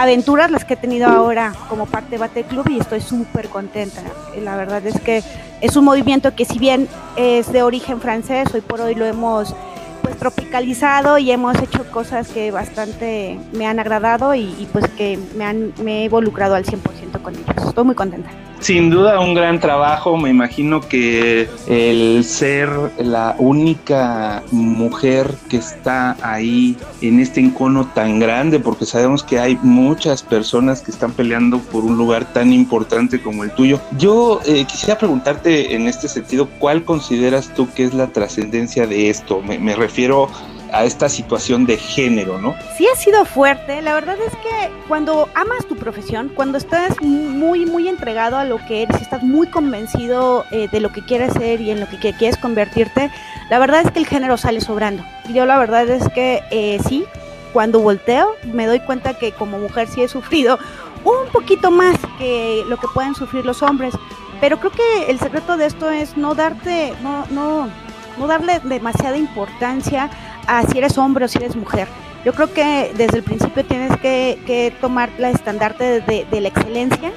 aventuras 0.00 0.50
las 0.50 0.64
que 0.64 0.74
he 0.74 0.76
tenido 0.78 1.08
ahora 1.08 1.52
como 1.68 1.84
parte 1.84 2.12
de 2.12 2.18
Battle 2.18 2.44
Club 2.44 2.70
y 2.70 2.78
estoy 2.78 3.02
súper 3.02 3.50
contenta 3.50 4.00
la 4.42 4.56
verdad 4.56 4.86
es 4.86 4.98
que 4.98 5.22
es 5.60 5.76
un 5.76 5.84
movimiento 5.84 6.34
que 6.34 6.46
si 6.46 6.58
bien 6.58 6.88
es 7.16 7.52
de 7.52 7.62
origen 7.62 8.00
francés 8.00 8.48
hoy 8.54 8.62
por 8.62 8.80
hoy 8.80 8.94
lo 8.94 9.04
hemos 9.04 9.54
pues 10.02 10.16
tropicalizado 10.16 11.18
y 11.18 11.30
hemos 11.30 11.60
hecho 11.60 11.84
cosas 11.90 12.28
que 12.28 12.50
bastante 12.50 13.38
me 13.52 13.66
han 13.66 13.78
agradado 13.78 14.34
y, 14.34 14.44
y 14.58 14.68
pues 14.72 14.88
que 14.88 15.18
me, 15.36 15.44
han, 15.44 15.74
me 15.82 16.00
he 16.00 16.04
involucrado 16.04 16.54
al 16.54 16.64
100% 16.64 17.20
con 17.20 17.34
ellos. 17.34 17.66
Estoy 17.68 17.84
muy 17.84 17.94
contenta. 17.94 18.30
Sin 18.60 18.90
duda 18.90 19.20
un 19.20 19.32
gran 19.32 19.58
trabajo, 19.58 20.18
me 20.18 20.28
imagino 20.28 20.80
que 20.80 21.48
el 21.66 22.22
ser 22.24 22.68
la 22.98 23.34
única 23.38 24.42
mujer 24.50 25.34
que 25.48 25.56
está 25.56 26.16
ahí 26.22 26.76
en 27.00 27.20
este 27.20 27.40
encono 27.40 27.86
tan 27.86 28.18
grande, 28.18 28.60
porque 28.60 28.84
sabemos 28.84 29.22
que 29.22 29.38
hay 29.38 29.58
muchas 29.62 30.22
personas 30.22 30.82
que 30.82 30.90
están 30.90 31.12
peleando 31.12 31.58
por 31.58 31.84
un 31.84 31.96
lugar 31.96 32.32
tan 32.34 32.52
importante 32.52 33.22
como 33.22 33.44
el 33.44 33.50
tuyo. 33.52 33.80
Yo 33.96 34.40
eh, 34.44 34.66
quisiera 34.66 34.98
preguntarte 34.98 35.74
en 35.74 35.88
este 35.88 36.06
sentido, 36.08 36.46
¿cuál 36.58 36.84
consideras 36.84 37.52
tú 37.54 37.66
que 37.72 37.84
es 37.84 37.94
la 37.94 38.08
trascendencia 38.08 38.86
de 38.86 39.08
esto? 39.08 39.40
Me, 39.40 39.58
me 39.58 39.74
refiero 39.74 40.28
a 40.72 40.84
esta 40.84 41.08
situación 41.08 41.66
de 41.66 41.76
género, 41.76 42.38
¿no? 42.38 42.54
Sí 42.76 42.86
ha 42.92 42.96
sido 42.96 43.24
fuerte, 43.24 43.82
la 43.82 43.94
verdad 43.94 44.16
es 44.24 44.32
que 44.36 44.70
cuando 44.88 45.28
amas 45.34 45.66
tu 45.66 45.76
profesión, 45.76 46.30
cuando 46.34 46.58
estás 46.58 47.00
muy, 47.00 47.66
muy 47.66 47.88
entregado 47.88 48.36
a 48.36 48.44
lo 48.44 48.58
que 48.66 48.82
eres, 48.82 49.00
estás 49.00 49.22
muy 49.22 49.46
convencido 49.48 50.44
eh, 50.50 50.68
de 50.70 50.80
lo 50.80 50.92
que 50.92 51.04
quieres 51.04 51.32
ser 51.34 51.60
y 51.60 51.70
en 51.70 51.80
lo 51.80 51.88
que 51.88 51.98
quieres 51.98 52.36
convertirte, 52.36 53.10
la 53.48 53.58
verdad 53.58 53.82
es 53.84 53.90
que 53.90 53.98
el 53.98 54.06
género 54.06 54.36
sale 54.36 54.60
sobrando. 54.60 55.04
Yo 55.32 55.46
la 55.46 55.58
verdad 55.58 55.88
es 55.88 56.08
que 56.10 56.42
eh, 56.50 56.78
sí, 56.88 57.04
cuando 57.52 57.80
volteo 57.80 58.36
me 58.52 58.66
doy 58.66 58.80
cuenta 58.80 59.14
que 59.14 59.32
como 59.32 59.58
mujer 59.58 59.88
sí 59.88 60.02
he 60.02 60.08
sufrido 60.08 60.58
un 61.04 61.30
poquito 61.32 61.70
más 61.70 61.96
que 62.18 62.64
lo 62.68 62.76
que 62.76 62.86
pueden 62.92 63.14
sufrir 63.14 63.44
los 63.44 63.62
hombres. 63.62 63.94
Pero 64.40 64.58
creo 64.58 64.72
que 64.72 65.10
el 65.10 65.18
secreto 65.18 65.56
de 65.56 65.66
esto 65.66 65.90
es 65.90 66.16
no 66.16 66.34
darte, 66.34 66.94
no, 67.02 67.26
no, 67.30 67.68
no 68.18 68.26
darle 68.26 68.60
demasiada 68.60 69.16
importancia 69.16 70.10
a 70.46 70.62
si 70.66 70.78
eres 70.78 70.98
hombre 70.98 71.24
o 71.24 71.28
si 71.28 71.38
eres 71.38 71.56
mujer. 71.56 71.88
Yo 72.24 72.32
creo 72.34 72.52
que 72.52 72.92
desde 72.96 73.18
el 73.18 73.22
principio 73.22 73.64
tienes 73.64 73.96
que, 73.98 74.74
tomar 74.80 75.10
la 75.18 75.30
estandarte 75.30 76.00
de, 76.00 76.40
la 76.40 76.48
excelencia 76.48 77.12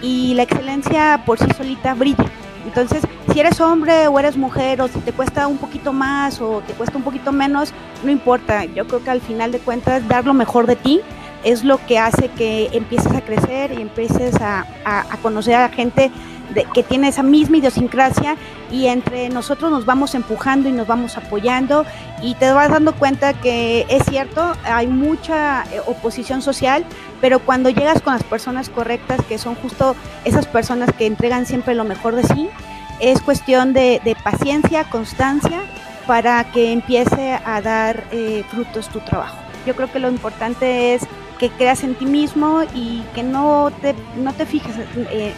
y 0.00 0.34
la 0.34 0.44
excelencia 0.44 1.22
por 1.26 1.38
sí 1.38 1.46
solita 1.56 1.94
brilla. 1.94 2.24
Entonces, 2.64 3.02
si 3.32 3.40
eres 3.40 3.60
hombre 3.60 4.08
o 4.08 4.18
eres 4.18 4.36
mujer 4.36 4.80
o 4.80 4.88
si 4.88 4.98
te 5.00 5.12
cuesta 5.12 5.46
un 5.46 5.58
poquito 5.58 5.92
más 5.92 6.40
o 6.40 6.62
te 6.66 6.72
cuesta 6.72 6.96
un 6.96 7.04
poquito 7.04 7.32
menos, 7.32 7.72
no 8.02 8.10
importa. 8.10 8.64
Yo 8.64 8.86
creo 8.86 9.04
que 9.04 9.10
al 9.10 9.20
final 9.20 9.52
de 9.52 9.58
cuentas 9.58 10.06
dar 10.08 10.24
lo 10.24 10.34
mejor 10.34 10.66
de 10.66 10.76
ti 10.76 11.00
es 11.44 11.62
lo 11.62 11.78
que 11.86 11.98
hace 11.98 12.28
que 12.28 12.70
empieces 12.72 13.12
a 13.12 13.20
crecer 13.20 13.72
y 13.72 13.80
empieces 13.80 14.34
a, 14.40 14.66
conocer 15.22 15.54
a 15.54 15.68
gente 15.68 16.10
que 16.74 16.82
tiene 16.82 17.08
esa 17.08 17.22
misma 17.22 17.58
idiosincrasia 17.58 18.36
y 18.70 18.86
entre 18.86 19.28
nosotros 19.28 19.70
nos 19.70 19.84
vamos 19.84 20.14
empujando 20.14 20.68
y 20.68 20.72
nos 20.72 20.86
vamos 20.86 21.16
apoyando 21.16 21.84
y 22.22 22.34
te 22.34 22.50
vas 22.52 22.70
dando 22.70 22.94
cuenta 22.94 23.34
que 23.34 23.86
es 23.88 24.04
cierto, 24.04 24.54
hay 24.64 24.86
mucha 24.86 25.64
eh, 25.64 25.80
oposición 25.86 26.42
social, 26.42 26.84
pero 27.20 27.40
cuando 27.40 27.70
llegas 27.70 28.02
con 28.02 28.12
las 28.12 28.24
personas 28.24 28.68
correctas, 28.68 29.20
que 29.28 29.38
son 29.38 29.54
justo 29.56 29.94
esas 30.24 30.46
personas 30.46 30.92
que 30.92 31.06
entregan 31.06 31.46
siempre 31.46 31.74
lo 31.74 31.84
mejor 31.84 32.14
de 32.14 32.24
sí, 32.24 32.48
es 33.00 33.20
cuestión 33.20 33.72
de, 33.72 34.16
paciencia, 34.24 34.84
constancia, 34.84 35.62
para 36.06 36.44
que 36.52 36.72
empiece 36.72 37.38
a 37.44 37.60
dar 37.60 38.04
eh, 38.12 38.44
frutos 38.48 38.88
tu 38.88 39.00
trabajo. 39.00 39.36
Yo 39.66 39.74
creo 39.74 39.90
que 39.90 39.98
lo 39.98 40.08
importante 40.08 40.94
es 40.94 41.02
que 41.38 41.50
creas 41.50 41.84
en 41.84 41.94
ti 41.94 42.06
mismo 42.06 42.62
y 42.74 43.02
que 43.14 43.22
no 43.22 43.70
te, 43.82 43.94
no 44.16 44.32
te 44.32 44.46
fijes 44.46 44.74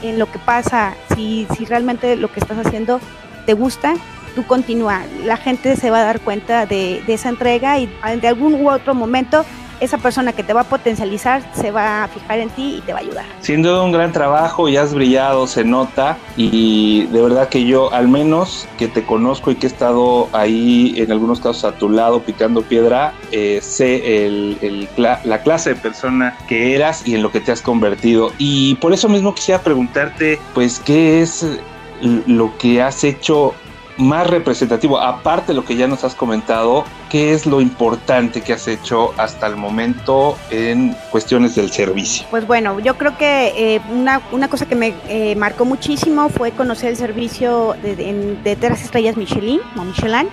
en, 0.03 0.19
lo 0.19 0.31
que 0.31 0.39
pasa, 0.39 0.95
si, 1.15 1.47
si 1.57 1.65
realmente 1.65 2.17
lo 2.17 2.33
que 2.33 2.41
estás 2.41 2.65
haciendo 2.65 3.01
te 3.47 3.55
gusta, 3.55 3.95
tú 4.35 4.47
continúa. 4.47 5.03
La 5.25 5.37
gente 5.37 5.77
se 5.77 5.91
va 5.91 6.01
a 6.01 6.05
dar 6.05 6.21
cuenta 6.21 6.67
de, 6.67 7.03
de 7.07 7.15
esa 7.15 7.29
entrega 7.29 7.79
y 7.79 7.89
de 8.21 8.29
algún 8.29 8.55
u 8.55 8.71
otro 8.71 8.95
momento 8.95 9.45
esa 9.81 9.99
persona 9.99 10.33
que 10.33 10.43
te 10.43 10.53
va 10.53 10.63
a 10.63 10.65
potencializar 10.65 11.43
se 11.55 11.71
va 11.71 12.05
a 12.05 12.09
fijar 12.09 12.39
en 12.39 12.51
ti 12.51 12.77
y 12.79 12.81
te 12.81 12.93
va 12.93 12.99
a 12.99 13.03
ayudar. 13.03 13.25
Sin 13.41 13.63
duda 13.63 13.83
un 13.83 13.93
gran 13.93 14.13
trabajo 14.13 14.69
y 14.69 14.77
has 14.77 14.95
brillado, 14.95 15.47
se 15.47 15.65
nota 15.65 16.19
y 16.37 17.07
de 17.07 17.23
verdad 17.23 17.49
que 17.49 17.65
yo 17.65 17.93
al 17.93 18.09
menos 18.09 18.69
que 18.79 18.89
te 18.89 19.05
conozco 19.05 19.51
y 19.51 19.57
que 19.57 19.67
he 19.67 19.71
estado 19.71 20.29
ahí 20.33 20.95
en 20.97 21.13
algunos 21.13 21.41
casos 21.41 21.65
a 21.65 21.73
tu 21.73 21.89
lado 21.89 22.23
picando 22.23 22.63
piedra, 22.63 23.13
eh, 23.33 23.61
sé 23.63 24.27
el, 24.27 24.89
la 24.97 25.43
clase 25.43 25.71
de 25.71 25.77
persona 25.77 26.37
que 26.49 26.75
eras 26.75 27.07
y 27.07 27.15
en 27.15 27.23
lo 27.23 27.31
que 27.31 27.41
te 27.41 27.53
has 27.53 27.63
convertido. 27.63 28.33
Y 28.39 28.75
por 28.77 28.93
eso 28.93 29.09
mismo 29.09 29.35
quisiera 29.35 29.63
preguntarte, 29.63 30.39
pues, 30.55 30.79
¿qué 30.79 31.23
es 31.23 31.47
lo 32.01 32.57
que 32.59 32.83
has 32.83 33.05
hecho 33.05 33.55
más 33.99 34.29
representativo, 34.29 34.99
aparte 34.99 35.49
de 35.49 35.55
lo 35.55 35.65
que 35.65 35.77
ya 35.77 35.87
nos 35.87 36.05
has 36.05 36.15
comentado, 36.15 36.85
¿qué 37.11 37.33
es 37.33 37.47
lo 37.47 37.61
importante 37.61 38.41
que 38.41 38.53
has 38.53 38.69
hecho 38.69 39.13
hasta 39.19 39.47
el 39.47 39.57
momento 39.57 40.37
en 40.51 40.97
cuestiones 41.11 41.55
del 41.55 41.71
servicio? 41.71 42.27
Pues 42.31 42.47
bueno, 42.47 42.79
yo 42.81 42.97
creo 42.97 43.17
que 43.19 43.53
eh, 43.57 43.81
una, 43.91 44.23
una, 44.33 44.49
cosa 44.49 44.67
que 44.67 44.75
me 44.75 44.95
eh, 45.09 45.35
marcó 45.37 45.65
muchísimo 45.65 46.29
fue 46.29 46.53
conocer 46.53 46.91
el 46.91 46.97
servicio 46.97 47.75
de, 47.83 47.97
de, 47.97 48.37
de 48.43 48.57
Tres 48.57 48.83
Estrellas 48.83 49.17
Michelin 49.17 49.61
o 49.77 49.85
Michelin 49.85 50.29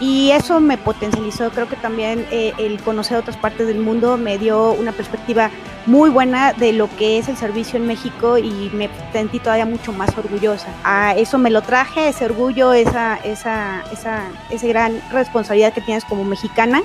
y 0.00 0.30
eso 0.30 0.60
me 0.60 0.78
potencializó. 0.78 1.50
Creo 1.50 1.68
que 1.68 1.76
también 1.76 2.26
eh, 2.30 2.52
el 2.58 2.80
conocer 2.80 3.18
otras 3.18 3.36
partes 3.36 3.66
del 3.66 3.78
mundo 3.78 4.16
me 4.16 4.38
dio 4.38 4.72
una 4.72 4.92
perspectiva 4.92 5.50
muy 5.84 6.08
buena 6.08 6.54
de 6.54 6.72
lo 6.72 6.88
que 6.96 7.18
es 7.18 7.28
el 7.28 7.36
servicio 7.36 7.78
en 7.78 7.86
México 7.86 8.38
y 8.38 8.70
me 8.72 8.88
sentí 9.12 9.38
todavía 9.38 9.66
mucho 9.66 9.92
más 9.92 10.16
orgullosa. 10.16 10.68
A 10.84 11.14
eso 11.14 11.36
me 11.36 11.50
lo 11.50 11.60
traje, 11.60 12.08
ese 12.08 12.24
orgullo, 12.24 12.72
esa, 12.72 13.16
esa, 13.18 13.84
esa, 13.92 14.22
esa 14.48 14.66
gran 14.66 15.00
responsabilidad 15.12 15.74
que 15.74 15.82
tienes 15.82 16.04
como 16.06 16.24
mexicana. 16.24 16.82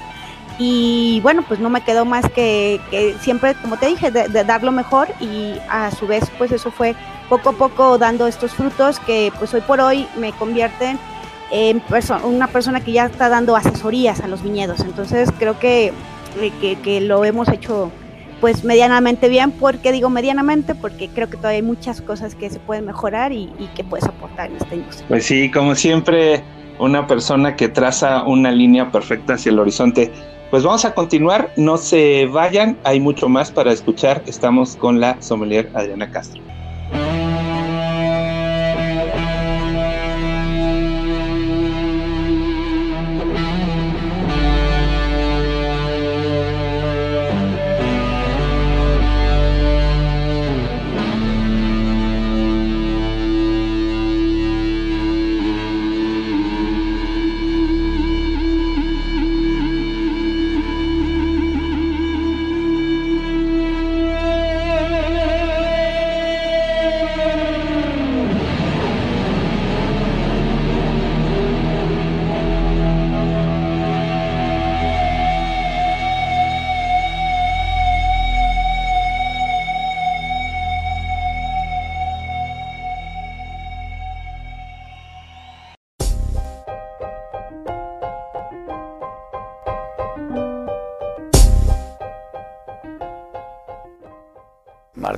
Y 0.58 1.20
bueno, 1.22 1.44
pues 1.46 1.60
no 1.60 1.70
me 1.70 1.82
quedó 1.82 2.06
más 2.06 2.30
que, 2.30 2.80
siempre, 3.22 3.56
como 3.56 3.78
te 3.78 3.88
dije, 3.88 4.12
de, 4.12 4.28
de, 4.28 4.44
dar 4.44 4.64
lo 4.64 4.72
mejor 4.72 5.10
y 5.20 5.56
a 5.70 5.92
su 5.92 6.08
vez, 6.08 6.30
pues 6.38 6.52
eso 6.52 6.72
fue 6.72 6.96
poco 7.28 7.50
a 7.50 7.54
poco 7.54 7.98
dando 7.98 8.28
estos 8.28 8.54
frutos 8.54 9.00
que 9.00 9.34
pues 9.38 9.54
hoy 9.54 9.62
por 9.62 9.82
hoy 9.82 10.08
me 10.16 10.32
convierten 10.34 10.98
una 12.24 12.48
persona 12.48 12.82
que 12.82 12.92
ya 12.92 13.06
está 13.06 13.30
dando 13.30 13.56
asesorías 13.56 14.22
a 14.22 14.28
los 14.28 14.44
viñedos. 14.44 14.80
Entonces 14.82 15.30
creo 15.38 15.60
que, 15.60 15.94
que, 16.62 16.76
que, 16.78 17.02
lo 17.02 17.24
hemos 17.26 17.50
hecho 17.50 17.92
pues 18.42 18.64
medianamente 18.64 19.30
bien. 19.30 19.52
¿Por 19.52 19.78
qué 19.78 19.92
digo 19.92 20.10
medianamente? 20.10 20.76
Porque 20.76 21.10
creo 21.10 21.30
que 21.30 21.38
todavía 21.38 21.58
hay 21.58 21.64
muchas 21.64 22.02
cosas 22.02 22.36
que 22.36 22.50
se 22.50 22.60
pueden 22.60 22.86
mejorar 22.86 23.32
y, 23.32 23.52
y 23.60 23.68
que 23.76 23.84
puedes 23.84 24.06
aportar 24.06 24.50
en 24.50 24.58
esta 24.58 24.76
industria. 24.76 25.08
Pues 25.08 25.26
sí, 25.26 25.50
como 25.52 25.76
siempre, 25.76 26.44
una 26.80 27.08
persona 27.08 27.56
que 27.56 27.70
traza 27.70 28.24
una 28.24 28.52
línea 28.52 28.92
perfecta 28.92 29.34
hacia 29.34 29.52
el 29.52 29.60
horizonte. 29.60 30.12
Pues 30.52 30.64
vamos 30.64 30.86
a 30.86 30.94
continuar, 30.94 31.52
no 31.58 31.78
se 31.78 32.28
vayan, 32.28 32.78
hay 32.84 33.00
mucho 33.00 33.28
más 33.28 33.52
para 33.52 33.72
escuchar. 33.72 34.22
Estamos 34.26 34.76
con 34.76 35.00
la 35.00 35.22
sommelier 35.22 35.70
Adriana 35.74 36.10
Castro. 36.12 36.42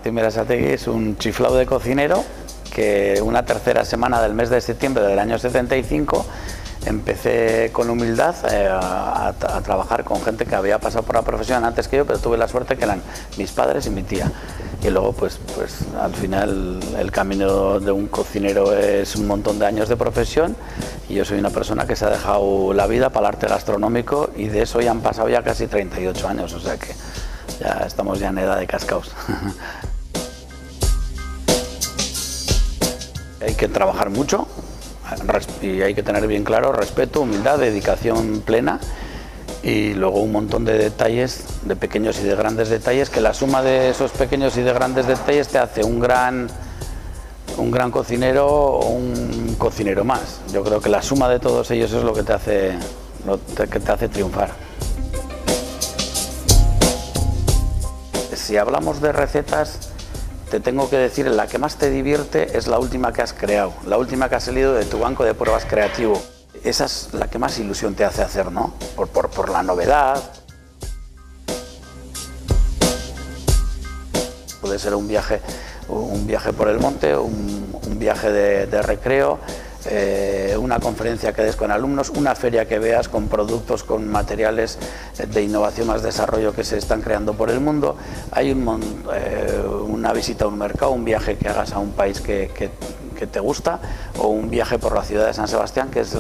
Martín 0.08 0.16
Berasategui 0.16 0.68
es 0.68 0.88
un 0.88 1.18
chiflado 1.18 1.58
de 1.58 1.66
cocinero 1.66 2.24
que 2.74 3.20
una 3.22 3.44
tercera 3.44 3.84
semana 3.84 4.22
del 4.22 4.34
mes 4.34 4.50
de 4.50 4.62
septiembre 4.62 5.04
del 5.04 5.20
año 5.20 5.38
75 5.38 6.26
empecé 6.86 7.72
con 7.74 7.90
humildad 7.90 8.34
eh, 8.50 8.70
a, 8.72 9.28
a, 9.28 9.62
trabajar 9.64 10.06
con 10.06 10.22
gente 10.22 10.46
que 10.46 10.56
había 10.56 10.80
pasado 10.80 11.04
por 11.04 11.16
la 11.16 11.24
profesión 11.24 11.66
antes 11.66 11.90
que 11.90 11.98
yo, 11.98 12.06
pero 12.06 12.20
tuve 12.20 12.38
la 12.38 12.48
suerte 12.48 12.78
que 12.78 12.86
eran 12.86 13.02
mis 13.38 13.52
padres 13.52 13.86
y 13.88 13.90
mi 13.90 14.04
tía. 14.04 14.32
Y 14.82 14.90
luego, 14.92 15.12
pues, 15.12 15.42
pues 15.54 15.80
al 16.02 16.16
final 16.16 16.80
el 16.98 17.12
camino 17.12 17.82
de 17.82 17.92
un 17.92 18.08
cocinero 18.08 18.74
es 18.78 19.14
un 19.18 19.28
montón 19.28 19.60
de 19.60 19.66
años 19.66 19.90
de 19.90 19.98
profesión 19.98 20.56
y 21.10 21.16
yo 21.16 21.26
soy 21.26 21.38
una 21.38 21.50
persona 21.50 21.86
que 21.86 21.98
se 21.98 22.06
ha 22.06 22.10
dejado 22.10 22.72
la 22.74 22.88
vida 22.88 23.10
para 23.10 23.28
el 23.28 23.36
arte 23.36 23.48
gastronómico 23.48 24.30
y 24.38 24.48
de 24.48 24.62
eso 24.62 24.80
ya 24.80 24.92
han 24.92 25.02
pasado 25.02 25.28
ya 25.28 25.44
casi 25.44 25.68
38 25.68 26.30
años, 26.30 26.54
o 26.54 26.62
sea 26.62 26.78
que 26.78 26.96
ya 27.60 27.84
estamos 27.86 28.20
ya 28.20 28.30
en 28.30 28.38
edad 28.38 28.58
de 28.58 28.68
cascaos. 28.68 29.12
que 33.58 33.68
trabajar 33.68 34.10
mucho 34.10 34.48
y 35.62 35.82
hay 35.82 35.96
que 35.96 36.04
tener 36.04 36.28
bien 36.28 36.44
claro 36.44 36.72
respeto, 36.72 37.22
humildad, 37.22 37.58
dedicación 37.58 38.42
plena 38.46 38.80
y 39.64 39.94
luego 39.94 40.20
un 40.22 40.32
montón 40.32 40.66
de 40.66 40.78
detalles, 40.78 41.44
de 41.64 41.76
pequeños 41.76 42.20
y 42.20 42.24
de 42.24 42.36
grandes 42.36 42.70
detalles, 42.70 43.10
que 43.10 43.20
la 43.20 43.34
suma 43.34 43.62
de 43.62 43.90
esos 43.90 44.12
pequeños 44.12 44.56
y 44.58 44.62
de 44.62 44.72
grandes 44.72 45.08
detalles 45.08 45.48
te 45.48 45.58
hace 45.58 45.84
un 45.84 46.00
gran, 46.00 46.48
un 47.58 47.72
gran 47.72 47.92
cocinero 47.92 48.48
o 48.48 48.90
un 48.90 49.56
cocinero 49.58 50.04
más. 50.04 50.42
Yo 50.54 50.64
creo 50.64 50.80
que 50.80 50.90
la 50.90 51.02
suma 51.02 51.28
de 51.28 51.40
todos 51.40 51.72
ellos 51.72 51.92
es 51.92 52.04
lo 52.04 52.14
que 52.14 52.24
te 52.24 52.34
hace, 52.34 52.74
lo 53.26 53.40
que 53.70 53.80
te 53.80 53.92
hace 53.92 54.08
triunfar. 54.08 54.52
Si 58.36 58.56
hablamos 58.56 59.02
de 59.02 59.12
recetas, 59.12 59.90
te 60.50 60.60
tengo 60.60 60.90
que 60.90 60.98
decir, 60.98 61.28
la 61.28 61.48
que 61.48 61.58
más 61.58 61.76
te 61.76 61.90
divierte 61.90 62.58
es 62.58 62.68
la 62.68 62.80
última 62.80 63.12
que 63.12 63.22
has 63.22 63.34
creado, 63.34 63.74
la 63.86 63.98
última 63.98 64.30
que 64.30 64.36
ha 64.36 64.40
salido 64.40 64.74
de 64.74 64.86
tu 64.86 65.00
banco 65.00 65.26
de 65.26 65.34
pruebas 65.34 65.66
creativo. 65.66 66.22
Esa 66.64 66.86
es 66.86 67.10
la 67.14 67.30
que 67.30 67.38
más 67.38 67.60
ilusión 67.60 67.96
te 67.96 68.06
hace 68.06 68.22
hacer, 68.22 68.52
¿no? 68.52 68.74
Por, 68.96 69.10
por, 69.10 69.30
por 69.30 69.50
la 69.50 69.62
novedad. 69.62 70.22
Puede 74.62 74.80
ser 74.80 74.96
un 74.96 75.08
viaje, 75.08 75.42
un 75.90 76.26
viaje 76.26 76.54
por 76.54 76.70
el 76.70 76.80
monte, 76.80 77.16
un, 77.16 77.68
viaje 77.98 78.32
de 78.32 78.82
recreo, 78.84 79.40
eh, 79.86 80.56
una 80.60 80.80
conferencia 80.80 81.34
que 81.34 81.44
des 81.44 81.56
con 81.56 81.72
alumnos, 81.72 82.10
una 82.10 82.36
feria 82.36 82.68
que 82.68 82.80
veas 82.80 83.08
con 83.08 83.28
productos, 83.28 83.84
con 83.84 84.08
materiales 84.08 84.78
de 85.18 85.44
innovación 85.44 85.88
más 85.88 86.04
desarrollo 86.04 86.54
que 86.54 86.64
se 86.64 86.78
están 86.78 87.02
creando 87.02 87.34
por 87.34 87.50
el 87.50 87.60
mundo. 87.60 87.96
Hay 88.32 88.52
un, 88.52 89.04
eh, 89.14 89.64
una 89.88 90.14
visita 90.14 90.46
a 90.46 90.48
un 90.48 90.58
mercado, 90.58 90.92
un 90.92 91.06
viaje 91.06 91.38
que 91.38 91.48
hagas 91.48 91.74
a 91.74 91.80
un 91.80 91.92
país 91.92 92.22
que, 92.22 92.52
que, 92.54 92.70
te 93.18 93.40
gusta 93.40 93.80
o 94.20 94.28
un 94.28 94.48
viaje 94.48 94.78
por 94.78 94.94
la 94.94 95.02
ciudad 95.02 95.26
de 95.26 95.34
San 95.34 95.48
Sebastián, 95.48 95.90
que 95.90 96.02
es 96.02 96.16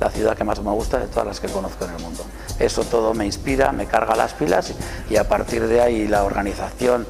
la 0.00 0.10
ciudad 0.10 0.36
que 0.36 0.42
más 0.42 0.60
me 0.60 0.72
gusta 0.72 0.98
de 0.98 1.06
todas 1.06 1.24
las 1.24 1.38
que 1.38 1.46
conozco 1.46 1.84
en 1.84 1.92
el 1.92 2.02
mundo. 2.02 2.24
Eso 2.58 2.82
todo 2.82 3.14
me 3.14 3.24
inspira, 3.24 3.70
me 3.70 3.86
carga 3.86 4.16
las 4.16 4.32
pilas 4.32 4.72
y 5.08 5.16
a 5.16 5.28
partir 5.28 5.68
de 5.68 5.80
ahí 5.80 6.08
la 6.08 6.24
organización 6.24 7.06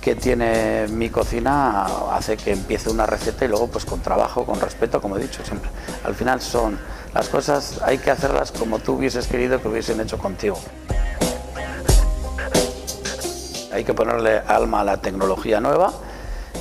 que 0.00 0.14
tiene 0.14 0.86
mi 0.88 1.10
cocina 1.10 1.84
hace 2.12 2.36
que 2.36 2.52
empiece 2.52 2.88
una 2.90 3.06
receta 3.06 3.44
y 3.44 3.48
luego 3.48 3.68
pues 3.68 3.84
con 3.84 4.00
trabajo, 4.00 4.46
con 4.46 4.60
respeto, 4.60 5.00
como 5.00 5.18
he 5.18 5.20
dicho 5.20 5.44
siempre. 5.44 5.70
Al 6.04 6.14
final 6.14 6.40
son 6.40 6.78
las 7.14 7.28
cosas, 7.28 7.80
hay 7.82 7.98
que 7.98 8.10
hacerlas 8.10 8.50
como 8.50 8.78
tú 8.78 8.94
hubieses 8.94 9.26
querido 9.26 9.60
que 9.60 9.68
hubiesen 9.68 10.00
hecho 10.00 10.16
contigo. 10.18 10.58
Hay 13.72 13.84
que 13.84 13.94
ponerle 13.94 14.38
alma 14.38 14.80
a 14.80 14.84
la 14.84 14.96
tecnología 14.96 15.60
nueva 15.60 15.92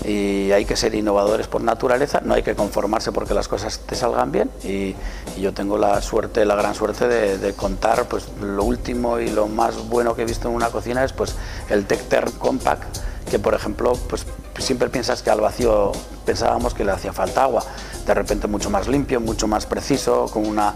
y 0.05 0.51
hay 0.51 0.65
que 0.65 0.75
ser 0.75 0.93
innovadores 0.95 1.47
por 1.47 1.61
naturaleza, 1.61 2.21
no 2.23 2.33
hay 2.33 2.43
que 2.43 2.55
conformarse 2.55 3.11
porque 3.11 3.33
las 3.33 3.47
cosas 3.47 3.79
te 3.79 3.95
salgan 3.95 4.31
bien 4.31 4.49
y, 4.63 4.95
y 5.35 5.41
yo 5.41 5.53
tengo 5.53 5.77
la 5.77 6.01
suerte, 6.01 6.45
la 6.45 6.55
gran 6.55 6.75
suerte 6.75 7.07
de, 7.07 7.37
de, 7.37 7.53
contar 7.53 8.05
pues 8.05 8.27
lo 8.41 8.63
último 8.63 9.19
y 9.19 9.29
lo 9.29 9.47
más 9.47 9.89
bueno 9.89 10.15
que 10.15 10.21
he 10.21 10.25
visto 10.25 10.49
en 10.49 10.55
una 10.55 10.69
cocina 10.69 11.03
es 11.03 11.13
pues 11.13 11.35
el 11.69 11.85
Tecter 11.85 12.31
Compact 12.37 13.09
que 13.29 13.39
por 13.39 13.53
ejemplo, 13.53 13.93
pues 14.09 14.25
siempre 14.57 14.89
piensas 14.89 15.21
que 15.21 15.29
al 15.29 15.39
vacío 15.39 15.91
pensábamos 16.25 16.73
que 16.73 16.83
le 16.83 16.91
hacía 16.91 17.13
falta 17.13 17.43
agua, 17.43 17.63
de 18.05 18.13
repente 18.13 18.47
mucho 18.47 18.69
más 18.69 18.87
limpio, 18.87 19.19
mucho 19.19 19.47
más 19.47 19.65
preciso, 19.65 20.25
con 20.25 20.45
una, 20.45 20.73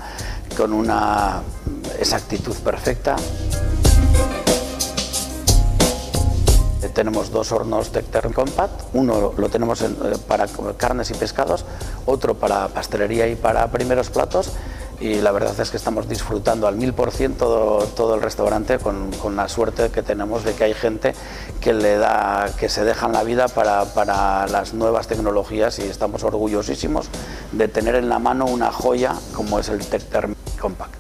con 0.55 0.71
una 0.73 1.41
exactitud 1.99 2.55
perfecta. 2.57 3.15
Tenemos 6.93 7.31
dos 7.31 7.51
hornos 7.51 7.91
Tecter 7.91 8.31
Compact, 8.31 8.81
uno 8.93 9.33
lo 9.35 9.49
tenemos 9.49 9.81
en, 9.81 9.95
para 10.27 10.45
carnes 10.77 11.09
y 11.09 11.15
pescados, 11.15 11.65
otro 12.05 12.35
para 12.35 12.67
pastelería 12.67 13.27
y 13.27 13.35
para 13.35 13.67
primeros 13.71 14.11
platos 14.11 14.51
y 14.99 15.15
la 15.15 15.31
verdad 15.31 15.59
es 15.59 15.71
que 15.71 15.77
estamos 15.77 16.07
disfrutando 16.07 16.67
al 16.67 16.75
mil 16.75 16.93
por 16.93 17.11
ciento 17.11 17.87
todo 17.95 18.15
el 18.15 18.21
restaurante 18.21 18.79
con, 18.79 19.11
con, 19.11 19.35
la 19.35 19.49
suerte 19.49 19.89
que 19.89 20.03
tenemos 20.03 20.43
de 20.43 20.53
que 20.53 20.63
hay 20.63 20.73
gente 20.73 21.13
que 21.59 21.73
le 21.73 21.97
da 21.97 22.49
que 22.59 22.69
se 22.69 22.83
dejan 22.83 23.11
la 23.11 23.23
vida 23.23 23.47
para, 23.47 23.85
para, 23.85 24.47
las 24.47 24.73
nuevas 24.73 25.07
tecnologías 25.07 25.79
y 25.79 25.83
estamos 25.83 26.23
orgullosísimos 26.23 27.07
de 27.51 27.67
tener 27.67 27.95
en 27.95 28.09
la 28.09 28.19
mano 28.19 28.45
una 28.45 28.71
joya 28.71 29.13
como 29.33 29.59
es 29.59 29.69
el 29.69 29.79
Tecter 29.85 30.29
Compact. 30.59 30.93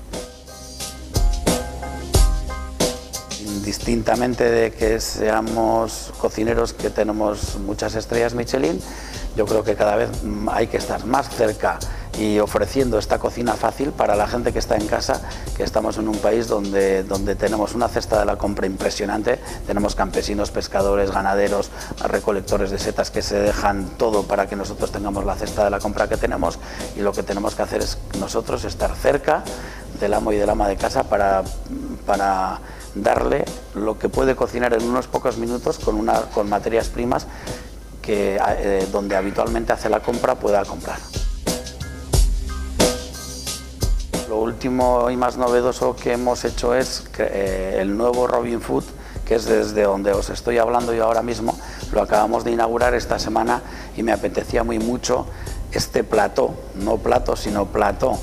Indistintamente 3.45 4.49
de 4.49 4.71
que 4.71 4.99
seamos 4.99 6.11
cocineros 6.19 6.73
que 6.73 6.89
tenemos 6.89 7.55
muchas 7.59 7.95
estrellas 7.95 8.33
Michelin, 8.33 8.81
yo 9.35 9.45
creo 9.45 9.63
que 9.63 9.75
cada 9.75 9.95
vez 9.95 10.09
hay 10.51 10.67
que 10.67 10.77
estar 10.77 11.05
más 11.05 11.29
cerca 11.29 11.79
y 12.17 12.39
ofreciendo 12.39 12.99
esta 12.99 13.19
cocina 13.19 13.53
fácil 13.53 13.91
para 13.91 14.15
la 14.15 14.27
gente 14.27 14.53
que 14.53 14.59
está 14.59 14.75
en 14.75 14.87
casa, 14.87 15.21
que 15.57 15.63
estamos 15.63 15.97
en 15.97 16.07
un 16.07 16.17
país 16.17 16.47
donde, 16.47 17.03
donde 17.03 17.35
tenemos 17.35 17.73
una 17.73 17.87
cesta 17.87 18.19
de 18.19 18.25
la 18.25 18.37
compra 18.37 18.67
impresionante, 18.67 19.39
tenemos 19.65 19.95
campesinos, 19.95 20.51
pescadores, 20.51 21.11
ganaderos, 21.11 21.71
recolectores 22.05 22.71
de 22.71 22.79
setas 22.79 23.11
que 23.11 23.21
se 23.21 23.39
dejan 23.39 23.97
todo 23.97 24.23
para 24.23 24.47
que 24.47 24.55
nosotros 24.55 24.91
tengamos 24.91 25.25
la 25.25 25.35
cesta 25.35 25.63
de 25.63 25.69
la 25.69 25.79
compra 25.79 26.07
que 26.07 26.17
tenemos 26.17 26.59
y 26.95 27.01
lo 27.01 27.13
que 27.13 27.23
tenemos 27.23 27.55
que 27.55 27.63
hacer 27.63 27.81
es 27.81 27.97
nosotros 28.19 28.63
estar 28.65 28.95
cerca 28.95 29.43
del 29.99 30.13
amo 30.13 30.31
y 30.31 30.37
del 30.37 30.49
ama 30.49 30.67
de 30.67 30.75
casa 30.75 31.03
para, 31.03 31.43
para 32.05 32.59
darle 32.95 33.45
lo 33.73 33.97
que 33.97 34.09
puede 34.09 34.35
cocinar 34.35 34.73
en 34.73 34.83
unos 34.83 35.07
pocos 35.07 35.37
minutos 35.37 35.79
con, 35.79 35.95
una, 35.95 36.21
con 36.33 36.49
materias 36.49 36.89
primas 36.89 37.27
que 38.01 38.37
eh, 38.39 38.87
donde 38.91 39.15
habitualmente 39.15 39.73
hace 39.73 39.89
la 39.89 40.01
compra 40.01 40.35
pueda 40.35 40.63
comprar. 40.65 40.99
Lo 44.33 44.39
último 44.39 45.11
y 45.11 45.15
más 45.15 45.37
novedoso 45.37 45.95
que 45.95 46.13
hemos 46.13 46.43
hecho 46.43 46.73
es 46.73 47.03
eh, 47.19 47.77
el 47.79 47.95
nuevo 47.95 48.25
Robin 48.25 48.61
Food, 48.61 48.83
que 49.27 49.35
es 49.35 49.45
desde 49.45 49.83
donde 49.83 50.11
os 50.11 50.31
estoy 50.31 50.57
hablando 50.57 50.91
yo 50.91 51.03
ahora 51.03 51.21
mismo. 51.21 51.55
Lo 51.91 52.01
acabamos 52.01 52.43
de 52.43 52.49
inaugurar 52.49 52.95
esta 52.95 53.19
semana 53.19 53.61
y 53.95 54.01
me 54.01 54.11
apetecía 54.11 54.63
muy 54.63 54.79
mucho 54.79 55.27
este 55.71 56.03
plató, 56.03 56.55
no 56.73 56.97
plato, 56.97 57.35
sino 57.35 57.67
plató, 57.67 58.17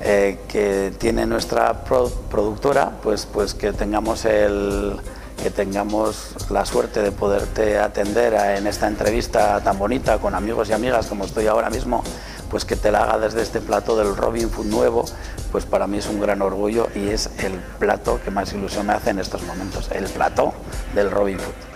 eh, 0.00 0.38
que 0.46 0.92
tiene 0.96 1.26
nuestra 1.26 1.82
pro 1.82 2.08
productora, 2.30 2.92
pues, 3.02 3.26
pues 3.26 3.54
que 3.54 3.72
tengamos 3.72 4.26
el, 4.26 4.94
que 5.42 5.50
tengamos 5.50 6.36
la 6.50 6.64
suerte 6.66 7.02
de 7.02 7.10
poderte 7.10 7.80
atender 7.80 8.34
en 8.34 8.68
esta 8.68 8.86
entrevista 8.86 9.60
tan 9.64 9.76
bonita 9.76 10.18
con 10.18 10.36
amigos 10.36 10.68
y 10.68 10.72
amigas 10.72 11.08
como 11.08 11.24
estoy 11.24 11.48
ahora 11.48 11.68
mismo 11.68 12.04
pues 12.50 12.64
que 12.64 12.76
te 12.76 12.90
la 12.90 13.04
haga 13.04 13.18
desde 13.18 13.42
este 13.42 13.60
plato 13.60 13.96
del 13.96 14.16
Robin 14.16 14.50
Food 14.50 14.66
nuevo, 14.66 15.04
pues 15.52 15.66
para 15.66 15.86
mí 15.86 15.98
es 15.98 16.06
un 16.06 16.20
gran 16.20 16.42
orgullo 16.42 16.88
y 16.94 17.08
es 17.08 17.30
el 17.38 17.52
plato 17.78 18.20
que 18.24 18.30
más 18.30 18.52
ilusión 18.52 18.86
me 18.86 18.92
hace 18.94 19.10
en 19.10 19.18
estos 19.18 19.42
momentos, 19.42 19.90
el 19.92 20.04
plato 20.06 20.52
del 20.94 21.10
Robin 21.10 21.38
Food. 21.38 21.68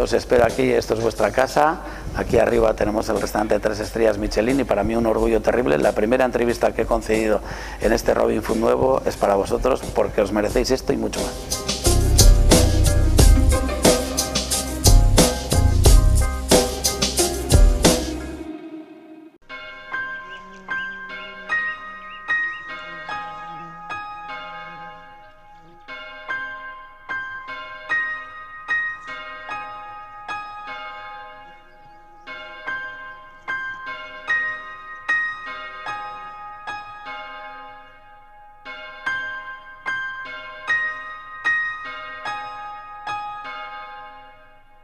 Os 0.00 0.12
espero 0.14 0.44
aquí, 0.46 0.70
esto 0.70 0.94
es 0.94 1.00
vuestra 1.00 1.30
casa. 1.30 1.80
Aquí 2.16 2.38
arriba 2.38 2.74
tenemos 2.74 3.08
el 3.10 3.20
restaurante 3.20 3.58
tres 3.60 3.78
estrellas 3.78 4.16
Michelin 4.16 4.60
y 4.60 4.64
para 4.64 4.84
mí 4.84 4.96
un 4.96 5.04
orgullo 5.06 5.42
terrible. 5.42 5.76
La 5.78 5.92
primera 5.92 6.24
entrevista 6.24 6.72
que 6.72 6.82
he 6.82 6.86
concedido 6.86 7.40
en 7.80 7.92
este 7.92 8.14
Robin 8.14 8.42
Food 8.42 8.56
nuevo 8.56 9.02
es 9.04 9.16
para 9.16 9.34
vosotros 9.34 9.82
porque 9.94 10.22
os 10.22 10.32
merecéis 10.32 10.70
esto 10.70 10.94
y 10.94 10.96
mucho 10.96 11.20
más. 11.20 11.71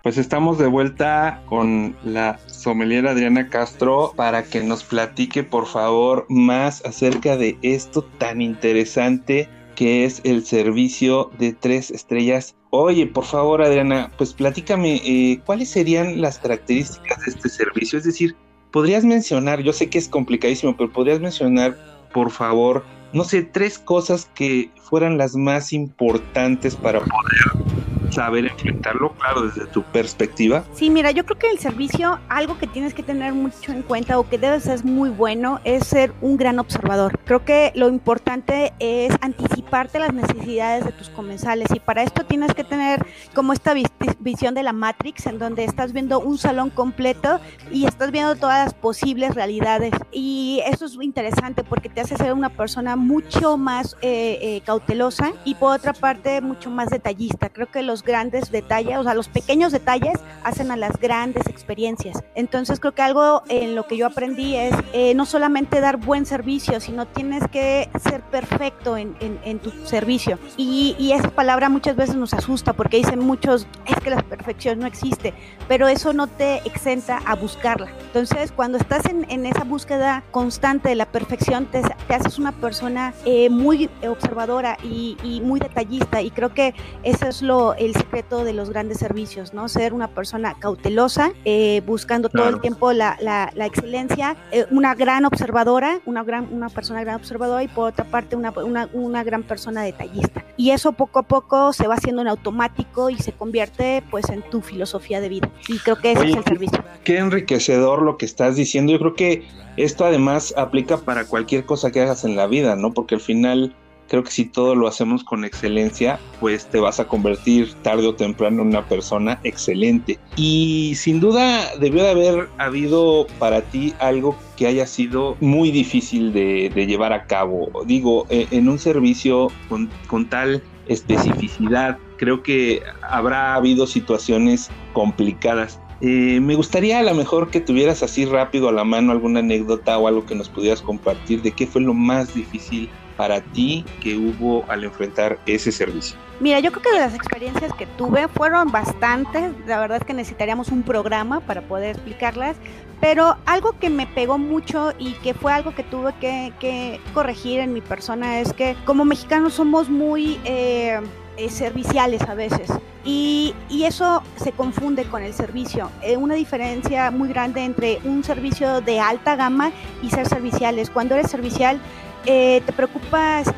Pues 0.09 0.17
estamos 0.17 0.57
de 0.57 0.67
vuelta 0.67 1.43
con 1.45 1.95
la 2.03 2.41
sommelier 2.47 3.07
Adriana 3.07 3.51
Castro 3.51 4.15
para 4.17 4.43
que 4.43 4.63
nos 4.63 4.83
platique 4.83 5.43
por 5.43 5.67
favor 5.67 6.25
más 6.31 6.83
acerca 6.87 7.37
de 7.37 7.59
esto 7.61 8.01
tan 8.17 8.41
interesante 8.41 9.51
que 9.77 10.07
es 10.07 10.23
el 10.25 10.47
servicio 10.47 11.31
de 11.39 11.53
tres 11.53 11.91
estrellas. 11.91 12.57
Oye, 12.71 13.07
por 13.07 13.27
favor 13.27 13.61
Adriana, 13.61 14.11
pues 14.17 14.33
platícame 14.33 15.03
eh, 15.05 15.43
cuáles 15.45 15.69
serían 15.69 16.23
las 16.23 16.39
características 16.39 17.27
de 17.27 17.33
este 17.33 17.51
servicio. 17.51 17.99
Es 17.99 18.07
decir, 18.07 18.35
podrías 18.71 19.05
mencionar, 19.05 19.61
yo 19.61 19.75
sé 19.75 19.91
que 19.91 19.99
es 19.99 20.09
complicadísimo, 20.09 20.75
pero 20.75 20.91
podrías 20.91 21.21
mencionar 21.21 21.77
por 22.15 22.31
favor, 22.31 22.83
no 23.13 23.25
sé, 23.25 23.43
tres 23.43 23.79
cosas 23.79 24.31
que 24.35 24.71
fueran 24.81 25.19
las 25.19 25.37
más 25.37 25.75
importantes 25.75 26.77
para 26.77 27.01
poder 27.01 27.68
saber 28.11 28.47
enfrentarlo, 28.47 29.13
claro, 29.13 29.43
desde 29.43 29.67
tu 29.67 29.83
perspectiva. 29.83 30.65
Sí, 30.75 30.91
mira, 30.91 31.11
yo 31.11 31.25
creo 31.25 31.39
que 31.39 31.51
el 31.51 31.59
servicio, 31.59 32.19
algo 32.29 32.59
que 32.59 32.67
tienes 32.67 32.95
que 32.95 33.03
tener 33.03 33.33
mucho 33.33 33.73
en 33.73 33.83
cuenta 33.83 34.19
o 34.19 34.29
que 34.29 34.39
debes 34.39 34.65
ser 34.65 34.85
muy 34.85 35.11
bueno 35.11 35.61
es 35.65 35.87
ser 35.87 36.13
un 36.21 36.37
gran 36.37 36.59
observador. 36.59 37.19
Creo 37.25 37.45
que 37.45 37.73
lo 37.75 37.89
importante 37.89 38.73
es 38.79 39.15
anticiparte 39.21 39.99
las 39.99 40.13
necesidades 40.13 40.85
de 40.85 40.93
tus 40.93 41.09
comensales 41.11 41.69
y 41.75 41.81
para 41.81 42.03
esto 42.03 42.25
tienes 42.25 42.55
que 42.55 42.65
tener 42.65 43.05
como 43.35 43.53
esta 43.53 43.75
visión 44.21 44.55
de 44.55 44.63
la 44.63 44.73
Matrix 44.73 45.27
en 45.27 45.39
donde 45.39 45.65
estás 45.65 45.93
viendo 45.93 46.21
un 46.21 46.39
salón 46.39 46.71
completo 46.71 47.41
y 47.71 47.87
estás 47.87 48.11
viendo 48.11 48.37
todas 48.37 48.65
las 48.65 48.75
posibles 48.75 49.35
realidades 49.35 49.93
y 50.13 50.61
eso 50.67 50.87
es 50.87 50.97
interesante 51.01 51.65
porque 51.65 51.89
te 51.89 52.01
hace 52.01 52.17
ser 52.17 52.33
una 52.33 52.51
persona 52.51 52.97
mucho 52.97 53.57
más 53.57 53.97
eh, 54.03 54.39
eh, 54.41 54.63
cautelosa 54.65 55.33
y 55.45 55.55
por 55.55 55.77
otra 55.77 55.93
parte 55.93 56.41
mucho 56.41 56.71
más 56.71 56.91
detallista. 56.91 57.49
Creo 57.49 57.67
que 57.71 57.83
los 57.83 57.98
los 57.99 58.05
grandes 58.05 58.53
detalles, 58.53 58.97
o 58.99 59.03
sea, 59.03 59.15
los 59.15 59.29
pequeños 59.29 59.73
detalles 59.73 60.21
hacen 60.45 60.71
a 60.71 60.77
las 60.77 60.99
grandes 61.01 61.47
experiencias. 61.49 62.23
Entonces 62.37 62.79
creo 62.79 62.95
que 62.95 63.03
algo 63.03 63.43
en 63.49 63.75
lo 63.75 63.89
que 63.89 63.97
yo 63.97 64.07
aprendí 64.07 64.55
es 64.55 64.73
eh, 64.93 65.15
no 65.15 65.27
solamente 65.27 65.81
dar 65.81 65.97
buen 65.97 66.25
servicio, 66.25 66.79
sino 66.81 67.07
tienes 67.07 67.43
que 67.51 67.89
ser 67.99 68.23
perfecto 68.23 68.97
en, 68.97 69.17
en, 69.21 69.59
tu 69.59 69.73
servicio. 69.85 70.39
Y, 70.57 70.95
y, 70.99 71.13
esa 71.13 71.31
palabra 71.31 71.69
muchas 71.69 71.97
veces 71.97 72.15
nos 72.15 72.33
asusta 72.35 72.73
porque 72.73 72.99
dicen 72.99 73.19
muchos, 73.19 73.67
es 73.87 73.97
que 73.97 74.11
la 74.11 74.23
perfección 74.23 74.79
no 74.79 74.87
existe, 74.87 75.35
pero 75.67 75.89
eso 75.89 76.13
no 76.13 76.29
te 76.29 76.59
exenta 76.65 77.19
a 77.27 77.35
buscarla. 77.35 77.91
Entonces, 78.07 78.53
cuando 78.53 78.79
estás 78.79 79.07
en, 79.07 79.27
en 79.29 79.45
esa 79.45 79.65
búsqueda 79.65 80.23
constante 80.31 80.91
de 80.91 80.95
la 80.95 81.07
perfección, 81.07 81.67
te, 81.67 81.83
te 81.83 82.15
haces 82.15 82.39
una 82.39 82.53
persona 82.53 83.13
eh, 83.25 83.51
muy 83.51 83.91
observadora 84.07 84.79
y, 84.85 85.17
y, 85.25 85.41
muy 85.41 85.59
detallista. 85.59 86.23
Y 86.23 86.31
creo 86.31 86.55
que 86.55 86.75
eso 87.03 87.27
es 87.27 87.43
lo, 87.43 87.75
el 87.89 87.95
secreto 87.95 88.45
de 88.45 88.53
los 88.53 88.71
grandes 88.71 88.99
servicios, 88.99 89.55
¿no? 89.55 89.69
Ser 89.69 89.93
una 89.93 90.09
persona 90.09 90.55
cautelosa, 90.59 91.33
eh, 91.45 91.83
buscando 91.87 92.29
todo 92.29 92.49
el 92.49 92.61
tiempo 92.61 92.93
la, 92.93 93.17
la, 93.21 93.51
la 93.55 93.67
excelencia, 93.67 94.37
eh, 94.53 94.67
una 94.71 94.95
gran 94.95 95.25
observadora, 95.25 96.01
una, 96.07 96.23
gran, 96.23 96.49
una 96.53 96.69
persona 96.69 97.01
gran 97.03 97.17
observadora 97.17 97.63
y 97.63 97.69
por 97.69 97.91
otra 97.91 98.05
parte 98.05 98.37
una, 98.37 98.51
una, 98.51 98.89
una 98.93 99.25
gran 99.25 99.43
persona 99.43 99.83
detallista. 99.83 100.45
Y 100.57 100.71
eso 100.71 100.93
poco 100.93 101.21
a 101.21 101.23
poco 101.23 101.73
se 101.73 101.87
va 101.87 101.95
haciendo 101.95 102.23
en 102.23 102.29
automático 102.29 103.11
y 103.11 103.17
se 103.17 103.33
convierte 103.33 104.03
pues 104.11 104.29
en 104.29 104.43
tu 104.43 104.61
filosofía 104.61 105.21
de 105.21 105.29
vida. 105.29 105.51
Y 105.69 105.79
creo 105.79 105.97
que 105.97 106.13
ese 106.13 106.31
es 106.31 106.37
el 106.37 106.45
servicio. 106.45 106.85
Qué 107.05 107.19
enriquecedor 107.19 108.03
lo 108.03 108.17
que 108.17 108.27
estás 108.27 108.57
diciendo. 108.57 108.93
Yo 108.93 108.99
creo 108.99 109.15
que 109.15 109.49
esto 109.77 110.05
además 110.05 110.53
aplica 110.57 110.99
para 110.99 111.25
cualquier 111.27 111.65
cosa 111.65 111.91
que 111.91 112.03
hagas 112.03 112.25
en 112.25 112.37
la 112.37 112.47
vida, 112.47 112.77
¿no? 112.77 112.93
Porque 112.93 113.15
al 113.15 113.21
final 113.21 113.75
creo 114.09 114.25
que 114.25 114.31
si 114.31 114.47
todo 114.47 114.75
lo 114.75 114.89
hacemos 114.89 115.23
con 115.23 115.45
excelencia, 115.45 116.19
pues 116.41 116.67
te 116.67 116.81
vas 116.81 116.99
a 116.99 117.07
convertir 117.07 117.75
tarde 117.83 118.07
o 118.07 118.15
temprano 118.15 118.63
en 118.63 118.69
una 118.69 118.87
persona 118.87 119.39
excelente. 119.45 120.19
Y 120.37 120.95
sin 120.97 121.21
duda 121.21 121.77
debió 121.79 122.03
de 122.03 122.11
haber 122.11 122.49
habido 122.59 123.27
para 123.39 123.63
ti 123.63 123.95
algo 123.99 124.37
que 124.57 124.67
haya 124.67 124.87
sido 124.87 125.37
muy 125.41 125.71
difícil 125.71 126.33
de, 126.33 126.71
llevar 126.89 127.13
a 127.13 127.25
cabo. 127.27 127.71
Digo, 127.85 128.27
e, 128.31 128.47
en 128.51 128.69
un 128.69 128.79
servicio 128.79 129.49
con, 129.69 129.91
con 130.07 130.29
tal 130.29 130.63
especificidad, 130.87 131.99
creo 132.17 132.43
que 132.43 132.83
habrá 133.03 133.55
habido 133.55 133.87
situaciones 133.87 134.71
complicadas. 134.95 135.81
Eh, 136.01 136.39
me 136.41 136.55
gustaría 136.55 137.01
a 137.01 137.03
lo 137.03 137.13
mejor 137.15 137.51
que 137.51 137.61
tuvieras 137.61 138.05
así 138.05 138.25
rápido 138.25 138.69
a 138.69 138.73
la 138.73 138.85
mano 138.85 139.11
alguna 139.11 139.41
anécdota 139.41 139.99
o 139.99 140.07
algo 140.07 140.25
que 140.27 140.37
nos 140.37 140.49
pudieras 140.49 140.81
compartir 140.81 141.43
de 141.43 141.51
qué 141.51 141.67
fue 141.67 141.81
lo 141.81 141.93
más 141.93 142.35
difícil 142.35 142.89
para 143.19 143.41
ti 143.41 143.85
que 144.01 144.17
hubo 144.17 144.65
al 144.69 144.85
enfrentar 144.85 145.39
ese 145.45 145.73
servicio? 145.73 146.17
Mira, 146.39 146.61
yo 146.61 146.71
creo 146.71 146.83
que 146.85 146.93
de 146.93 147.01
las 147.01 147.15
experiencias 147.15 147.73
que 147.75 147.87
tuve 147.87 148.29
fueron 148.29 148.71
bastantes, 148.71 149.53
la 149.67 149.81
verdad 149.81 149.99
es 150.01 150.05
que 150.05 150.15
necesitaríamos 150.15 150.69
un 150.69 150.85
programa 150.85 151.41
para 151.41 151.63
poder 151.63 151.97
explicarlas, 151.97 152.57
pero 153.01 153.37
algo 153.45 153.77
que 153.81 153.91
me 153.91 154.07
pegó 154.07 154.39
mucho 154.39 154.93
y 154.99 155.15
que 155.15 155.35
fue 155.35 155.53
algo 155.53 155.75
que 155.75 155.83
tuve 155.83 156.15
que, 156.21 157.01
corregir 157.13 157.59
en 157.59 157.73
mi 157.73 157.81
persona 157.81 158.39
es 158.39 158.53
que 158.53 158.77
como 158.87 159.05
mexicanos 159.05 159.55
somos 159.55 159.91
muy... 159.91 160.41
Eh, 160.45 161.01
eh, 161.39 161.51
serviciales 161.51 162.21
a 162.23 162.35
veces. 162.35 162.69
Y, 163.05 163.55
y, 163.69 163.85
eso 163.85 164.25
se 164.35 164.51
confunde 164.51 165.05
con 165.05 165.23
el 165.23 165.33
servicio. 165.33 165.89
Eh, 166.03 166.17
una 166.17 166.35
diferencia 166.35 167.13
muy 167.13 167.29
grande 167.29 167.65
entre 167.65 168.01
un 168.03 168.25
servicio 168.25 168.81
de 168.81 168.99
alta 168.99 169.37
gama 169.37 169.71
y 170.03 170.11
ser 170.11 170.27
serviciales. 170.27 170.91
Cuando 170.91 171.15
eres 171.15 171.31
servicial, 171.31 171.81
eh, 172.27 172.63
te 172.65 172.73
preocupas 172.73 173.53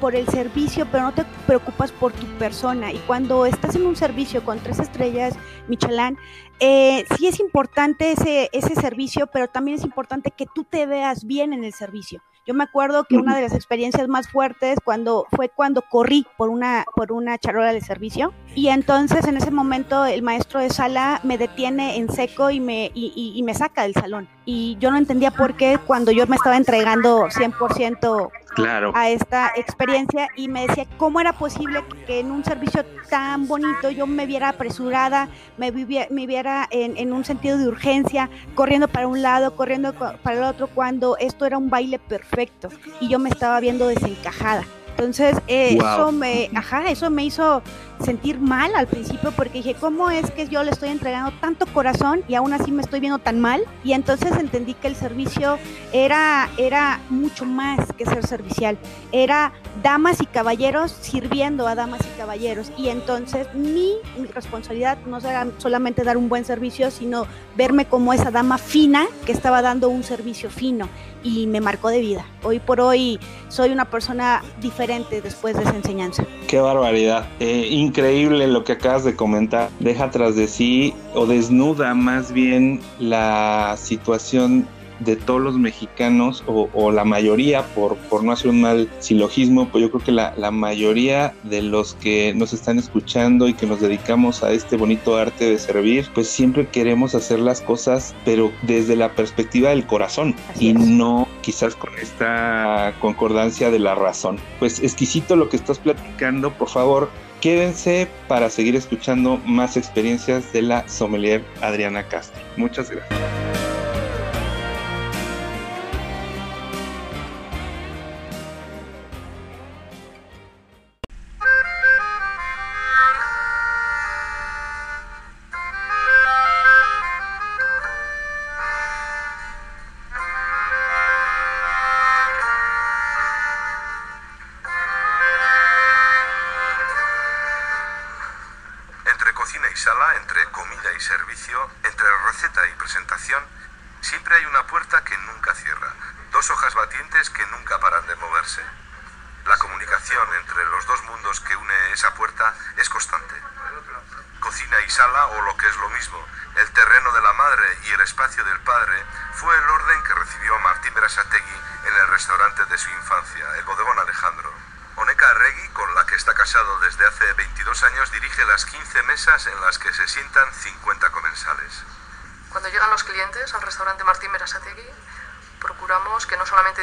por 0.00 0.14
el 0.14 0.26
servicio, 0.28 0.86
pero 0.90 1.04
no 1.04 1.12
te 1.12 1.24
preocupas 1.46 1.92
por 1.92 2.12
tu 2.12 2.26
persona. 2.38 2.92
Y 2.92 2.98
cuando 2.98 3.46
estás 3.46 3.76
en 3.76 3.86
un 3.86 3.96
servicio 3.96 4.44
con 4.44 4.58
tres 4.58 4.78
estrellas, 4.78 5.34
Michelin, 5.68 6.18
eh, 6.60 7.04
sí 7.16 7.26
es 7.26 7.40
importante 7.40 8.12
ese, 8.12 8.50
ese 8.52 8.74
servicio, 8.74 9.26
pero 9.32 9.48
también 9.48 9.78
es 9.78 9.84
importante 9.84 10.30
que 10.30 10.46
tú 10.46 10.64
te 10.64 10.86
veas 10.86 11.24
bien 11.24 11.52
en 11.52 11.64
el 11.64 11.72
servicio. 11.72 12.22
Yo 12.46 12.54
me 12.54 12.64
acuerdo 12.64 13.04
que 13.04 13.16
una 13.16 13.36
de 13.36 13.42
las 13.42 13.54
experiencias 13.54 14.08
más 14.08 14.28
fuertes 14.28 14.78
cuando 14.82 15.26
fue 15.34 15.48
cuando 15.48 15.82
corrí 15.82 16.26
por 16.36 16.48
una 16.48 16.84
por 16.94 17.12
una 17.12 17.38
charola 17.38 17.72
de 17.72 17.80
servicio. 17.80 18.32
Y 18.54 18.68
entonces 18.68 19.26
en 19.26 19.36
ese 19.36 19.50
momento 19.50 20.04
el 20.04 20.22
maestro 20.22 20.60
de 20.60 20.70
sala 20.70 21.20
me 21.22 21.38
detiene 21.38 21.96
en 21.96 22.10
seco 22.10 22.50
y 22.50 22.60
me 22.60 22.90
y, 22.94 23.32
y 23.34 23.42
me 23.42 23.54
saca 23.54 23.82
del 23.82 23.94
salón. 23.94 24.28
Y 24.44 24.76
yo 24.80 24.90
no 24.90 24.98
entendía 24.98 25.30
por 25.30 25.56
qué 25.56 25.78
cuando 25.86 26.10
yo 26.12 26.26
me 26.26 26.36
estaba 26.36 26.56
entregando 26.56 27.26
100% 27.26 28.30
claro. 28.54 28.92
a 28.94 29.08
esta 29.08 29.52
experiencia 29.56 30.28
y 30.36 30.48
me 30.48 30.66
decía 30.66 30.86
cómo 30.96 31.20
era 31.20 31.32
posible 31.32 31.82
que, 32.06 32.20
en 32.20 32.30
un 32.30 32.44
servicio 32.44 32.84
tan 33.08 33.46
bonito 33.48 33.90
yo 33.90 34.06
me 34.06 34.26
viera 34.26 34.50
apresurada, 34.50 35.28
me, 35.56 35.70
viviera, 35.70 36.06
me 36.10 36.26
viera 36.26 36.68
en, 36.70 36.96
en, 36.96 37.12
un 37.12 37.24
sentido 37.24 37.58
de 37.58 37.68
urgencia, 37.68 38.30
corriendo 38.54 38.88
para 38.88 39.06
un 39.06 39.22
lado, 39.22 39.56
corriendo 39.56 39.92
para 39.92 40.36
el 40.36 40.44
otro, 40.44 40.68
cuando 40.68 41.16
esto 41.18 41.46
era 41.46 41.58
un 41.58 41.70
baile 41.70 41.98
perfecto 41.98 42.68
y 43.00 43.08
yo 43.08 43.18
me 43.18 43.30
estaba 43.30 43.60
viendo 43.60 43.86
desencajada. 43.86 44.64
Entonces, 45.00 45.34
eh, 45.46 45.78
eso 45.78 46.12
me, 46.12 46.50
ajá, 46.54 46.90
eso 46.90 47.08
me 47.08 47.24
hizo 47.24 47.62
sentir 48.04 48.38
mal 48.38 48.74
al 48.74 48.86
principio 48.86 49.32
porque 49.32 49.58
dije, 49.58 49.74
¿cómo 49.74 50.10
es 50.10 50.30
que 50.30 50.46
yo 50.46 50.62
le 50.62 50.72
estoy 50.72 50.90
entregando 50.90 51.32
tanto 51.40 51.64
corazón 51.72 52.22
y 52.28 52.34
aún 52.34 52.52
así 52.52 52.70
me 52.70 52.82
estoy 52.82 53.00
viendo 53.00 53.18
tan 53.18 53.40
mal? 53.40 53.62
Y 53.82 53.94
entonces 53.94 54.32
entendí 54.32 54.74
que 54.74 54.88
el 54.88 54.96
servicio 54.96 55.58
era, 55.94 56.50
era 56.58 57.00
mucho 57.08 57.46
más 57.46 57.80
que 57.96 58.04
ser 58.04 58.26
servicial, 58.26 58.76
era 59.10 59.52
damas 59.82 60.20
y 60.20 60.26
caballeros 60.26 60.94
sirviendo 61.00 61.66
a 61.66 61.74
damas 61.74 62.02
y 62.02 62.18
caballeros. 62.18 62.70
Y 62.76 62.90
entonces 62.90 63.46
mi, 63.54 63.94
mi 64.18 64.26
responsabilidad 64.26 64.98
no 65.06 65.16
era 65.16 65.46
solamente 65.56 66.04
dar 66.04 66.18
un 66.18 66.28
buen 66.28 66.44
servicio, 66.44 66.90
sino 66.90 67.26
verme 67.56 67.86
como 67.86 68.12
esa 68.12 68.30
dama 68.30 68.58
fina 68.58 69.06
que 69.24 69.32
estaba 69.32 69.62
dando 69.62 69.88
un 69.88 70.02
servicio 70.02 70.50
fino 70.50 70.90
y 71.22 71.46
me 71.46 71.60
marcó 71.60 71.88
de 71.88 72.00
vida. 72.00 72.26
Hoy 72.42 72.58
por 72.58 72.80
hoy 72.80 73.18
soy 73.48 73.70
una 73.70 73.84
persona 73.84 74.42
diferente 74.60 75.20
después 75.20 75.56
de 75.56 75.62
esa 75.62 75.76
enseñanza. 75.76 76.24
Qué 76.48 76.60
barbaridad. 76.60 77.26
Eh, 77.40 77.68
increíble 77.70 78.46
lo 78.46 78.64
que 78.64 78.72
acabas 78.72 79.04
de 79.04 79.16
comentar. 79.16 79.70
Deja 79.80 80.10
tras 80.10 80.36
de 80.36 80.48
sí 80.48 80.94
o 81.14 81.26
desnuda 81.26 81.94
más 81.94 82.32
bien 82.32 82.80
la 82.98 83.76
situación 83.78 84.66
de 85.00 85.16
todos 85.16 85.40
los 85.40 85.58
mexicanos, 85.58 86.44
o, 86.46 86.90
la 86.90 87.04
mayoría, 87.04 87.62
por, 87.74 87.96
por, 87.96 88.24
no 88.24 88.32
hacer 88.32 88.50
un 88.50 88.60
mal 88.60 88.88
silogismo, 88.98 89.68
pues 89.68 89.82
yo 89.82 89.90
creo 89.90 90.04
que 90.04 90.12
la, 90.12 90.34
la, 90.36 90.50
mayoría 90.50 91.34
de 91.42 91.62
los 91.62 91.94
que 91.94 92.34
nos 92.34 92.52
están 92.52 92.78
escuchando 92.78 93.48
y 93.48 93.54
que 93.54 93.66
nos 93.66 93.80
dedicamos 93.80 94.42
a 94.42 94.52
este 94.52 94.76
bonito 94.76 95.16
arte 95.16 95.50
de 95.50 95.58
servir, 95.58 96.08
pues 96.14 96.28
siempre 96.28 96.68
queremos 96.68 97.14
hacer 97.14 97.38
las 97.38 97.60
cosas, 97.60 98.14
pero 98.24 98.52
desde 98.62 98.96
la 98.96 99.12
perspectiva 99.14 99.70
del 99.70 99.86
corazón 99.86 100.34
y 100.58 100.72
no 100.72 101.28
quizás 101.42 101.74
con 101.74 101.90
esta 102.00 102.94
concordancia 103.00 103.70
de 103.70 103.78
la 103.78 103.94
razón. 103.94 104.38
Pues 104.58 104.80
exquisito 104.80 105.36
lo 105.36 105.48
que 105.48 105.56
estás 105.56 105.78
platicando, 105.78 106.52
por 106.52 106.68
favor, 106.68 107.10
quédense 107.40 108.08
para 108.28 108.50
seguir 108.50 108.76
escuchando 108.76 109.38
más 109.46 109.76
experiencias 109.76 110.52
de 110.52 110.62
la 110.62 110.88
sommelier 110.88 111.44
Adriana 111.60 112.04
Castro. 112.04 112.40
Muchas 112.56 112.90
gracias. 112.90 113.69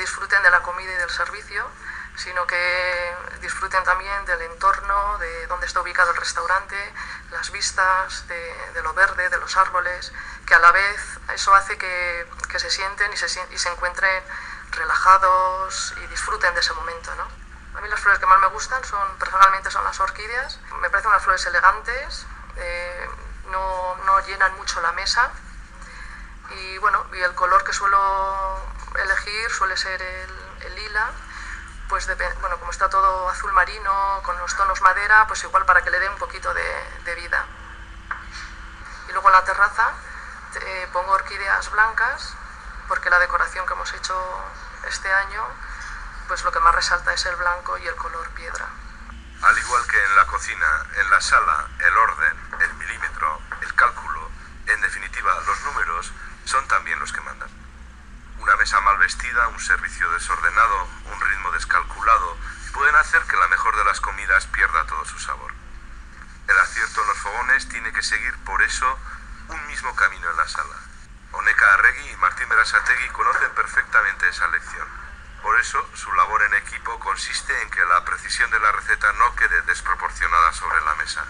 Disfruten 0.08 0.42
de 0.42 0.50
la 0.50 0.62
comida 0.62 0.90
y 0.90 0.96
del 0.96 1.10
servicio, 1.10 1.70
sino 2.16 2.48
que 2.48 3.14
disfruten 3.42 3.84
también 3.84 4.26
del 4.26 4.42
entorno, 4.42 5.18
de 5.18 5.48
dónde 5.48 5.66
está 5.66 5.82
ubicado 5.82 6.12
el 6.12 6.18
restaurante, 6.18 6.78
las 7.30 7.52
vistas, 7.52 8.26
de, 8.30 8.82
lo 8.84 8.94
verde, 8.94 9.28
de 9.28 9.38
los 9.38 9.58
árboles, 9.58 10.14
que 10.46 10.56
a 10.56 10.60
la 10.60 10.72
vez 10.72 11.20
eso 11.34 11.54
hace 11.54 11.78
que, 11.78 12.26
se 12.58 12.70
sienten 12.70 13.12
y 13.12 13.18
se, 13.18 13.28
y 13.52 13.58
se 13.58 13.70
encuentren 13.70 14.24
relajados 14.72 15.94
y 15.98 16.08
disfruten 16.08 16.54
de 16.54 16.62
ese 16.62 16.74
momento. 16.74 17.14
¿no? 17.16 17.28
A 17.78 17.82
mí 17.82 17.90
las 17.90 18.00
flores 18.00 18.20
que 18.20 18.28
más 18.28 18.40
me 18.40 18.48
gustan 18.48 18.82
son, 18.86 19.06
personalmente 19.20 19.70
son 19.70 19.84
las 19.84 20.00
orquídeas, 20.00 20.58
me 20.80 20.90
parecen 20.90 21.12
unas 21.12 21.24
flores 21.24 21.46
elegantes, 21.46 22.26
eh, 22.56 23.10
no, 23.52 23.96
no 24.06 24.26
llenan 24.26 24.56
mucho 24.56 24.80
la 24.80 24.94
mesa 24.94 25.30
y 26.50 26.78
bueno, 26.78 27.06
y 27.14 27.20
el 27.20 27.36
color 27.36 27.66
que 27.66 27.74
suelo 27.74 27.98
elegir 29.04 29.52
suele 29.52 29.78
ser 29.78 30.02
el, 30.02 30.76
lila, 30.76 31.12
pues 31.90 32.08
bueno, 32.42 32.58
como 32.60 32.72
está 32.72 32.90
todo 32.90 33.30
azul 33.30 33.52
marino, 33.54 34.22
con 34.24 34.38
los 34.38 34.56
tonos 34.56 34.82
madera, 34.82 35.26
pues 35.28 35.44
igual 35.44 35.66
para 35.66 35.82
que 35.82 35.90
le 35.90 36.00
dé 36.00 36.10
un 36.10 36.18
poquito 36.18 36.54
de, 36.54 37.16
vida. 37.16 37.46
Y 39.08 39.12
luego 39.14 39.30
en 39.30 39.34
la 39.34 39.44
terraza 39.44 39.92
eh, 40.62 40.88
pongo 40.92 41.12
orquídeas 41.12 41.72
blancas, 41.72 42.34
porque 42.88 43.10
la 43.10 43.20
decoración 43.20 43.66
que 43.66 43.74
hemos 43.74 43.94
hecho 43.94 44.16
este 44.88 45.12
año, 45.12 45.44
pues 46.28 46.44
lo 46.44 46.52
que 46.52 46.60
más 46.60 46.76
resalta 46.76 47.14
es 47.14 47.26
el 47.26 47.36
blanco 47.38 47.78
y 47.78 47.88
el 47.88 47.96
color 47.96 48.30
piedra. 48.32 48.68
Al 49.42 49.58
igual 49.58 49.88
que 49.88 50.04
en 50.04 50.16
la 50.16 50.26
cocina, 50.26 50.86
en 50.96 51.10
la 51.10 51.22
sala, 51.22 51.68
el 51.80 51.98
orden, 51.98 52.60
el 52.60 52.74
milímetro, 52.76 53.42
el 53.62 53.74
cálculo, 53.76 54.30
en 54.66 54.82
definitiva 54.82 55.40
los 55.46 55.62
números, 55.62 56.12
son 56.46 56.68
también 56.68 57.00
los 57.00 57.12
que 57.14 57.22
mandan. 57.22 57.57
Una 58.48 58.56
mesa 58.56 58.80
mal 58.80 58.98
vestida, 58.98 59.50
un 59.50 59.60
servicio 59.60 60.10
desordenado, 60.10 60.88
un 61.12 61.20
ritmo 61.20 61.52
descalculado, 61.52 62.38
pueden 62.72 62.96
hacer 62.96 63.22
que 63.24 63.36
la 63.36 63.50
mejor 63.50 63.76
de 63.76 63.84
las 63.84 64.00
comidas 64.00 64.48
pierda 64.48 64.86
todo 64.86 65.04
su 65.04 65.20
sabor. 65.20 65.52
El 66.48 66.58
acierto 66.58 67.02
en 67.02 67.08
los 67.10 67.18
fogones 67.18 67.68
tiene 67.68 67.92
que 67.92 68.02
seguir 68.02 68.34
por 68.46 68.62
eso 68.62 69.00
un 69.50 69.68
mismo 69.68 69.94
camino 69.98 70.32
en 70.32 70.38
la 70.38 70.48
sala. 70.48 70.78
Oneca 71.34 71.74
Arregui 71.74 72.10
y 72.10 72.16
Martín 72.16 72.48
Berasategui 72.48 73.10
conocen 73.10 73.52
perfectamente 73.52 74.30
esa 74.30 74.48
lección. 74.48 74.88
Por 75.42 75.60
eso, 75.60 75.86
su 75.94 76.14
labor 76.14 76.42
en 76.44 76.54
equipo 76.54 76.98
consiste 77.02 77.62
en 77.64 77.70
que 77.70 77.84
la 77.84 78.06
precisión 78.06 78.50
de 78.50 78.62
la 78.62 78.72
receta 78.72 79.12
no 79.12 79.36
quede 79.36 79.62
desproporcionada 79.64 80.54
sobre 80.54 80.80
la 80.86 80.96
mesa. 80.96 81.26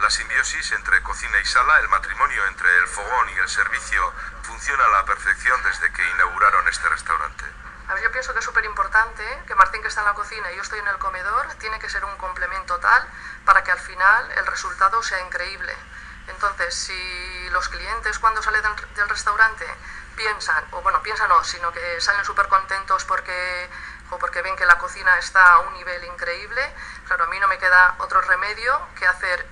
La 0.00 0.10
simbiosis 0.10 0.72
entre 0.72 1.02
cocina 1.02 1.38
y 1.40 1.44
sala, 1.44 1.78
el 1.80 1.88
matrimonio 1.88 2.46
entre 2.46 2.76
el 2.78 2.88
fogón 2.88 3.28
y 3.30 3.38
el 3.38 3.48
servicio, 3.48 4.12
funciona 4.42 4.84
a 4.84 4.88
la 4.88 5.04
perfección 5.04 5.62
desde 5.62 5.92
que 5.92 6.10
inauguraron 6.10 6.66
este 6.68 6.88
restaurante. 6.88 7.44
A 7.88 7.94
ver, 7.94 8.02
yo 8.04 8.12
pienso 8.12 8.32
que 8.32 8.38
es 8.38 8.44
súper 8.44 8.64
importante 8.64 9.22
que 9.46 9.54
Martín, 9.54 9.82
que 9.82 9.88
está 9.88 10.00
en 10.00 10.06
la 10.06 10.14
cocina 10.14 10.50
y 10.50 10.56
yo 10.56 10.62
estoy 10.62 10.78
en 10.78 10.88
el 10.88 10.98
comedor, 10.98 11.46
tiene 11.54 11.78
que 11.78 11.90
ser 11.90 12.04
un 12.04 12.16
complemento 12.16 12.78
tal 12.78 13.06
para 13.44 13.62
que 13.64 13.70
al 13.70 13.80
final 13.80 14.32
el 14.32 14.46
resultado 14.46 15.02
sea 15.02 15.20
increíble. 15.20 15.74
Entonces, 16.28 16.74
si 16.74 17.48
los 17.50 17.68
clientes 17.68 18.18
cuando 18.18 18.42
salen 18.42 18.62
del 18.94 19.08
restaurante 19.08 19.66
piensan, 20.16 20.64
o 20.70 20.82
bueno, 20.82 21.02
piensan 21.02 21.28
no, 21.28 21.42
sino 21.44 21.72
que 21.72 22.00
salen 22.00 22.24
súper 22.24 22.48
contentos 22.48 23.04
porque, 23.04 23.68
o 24.10 24.18
porque 24.18 24.42
ven 24.42 24.56
que 24.56 24.66
la 24.66 24.78
cocina 24.78 25.18
está 25.18 25.54
a 25.54 25.58
un 25.60 25.74
nivel 25.74 26.04
increíble, 26.04 26.74
claro, 27.06 27.24
a 27.24 27.26
mí 27.26 27.38
no 27.40 27.48
me 27.48 27.58
queda 27.58 27.96
otro 27.98 28.20
remedio 28.20 28.80
que 28.98 29.06
hacer 29.06 29.46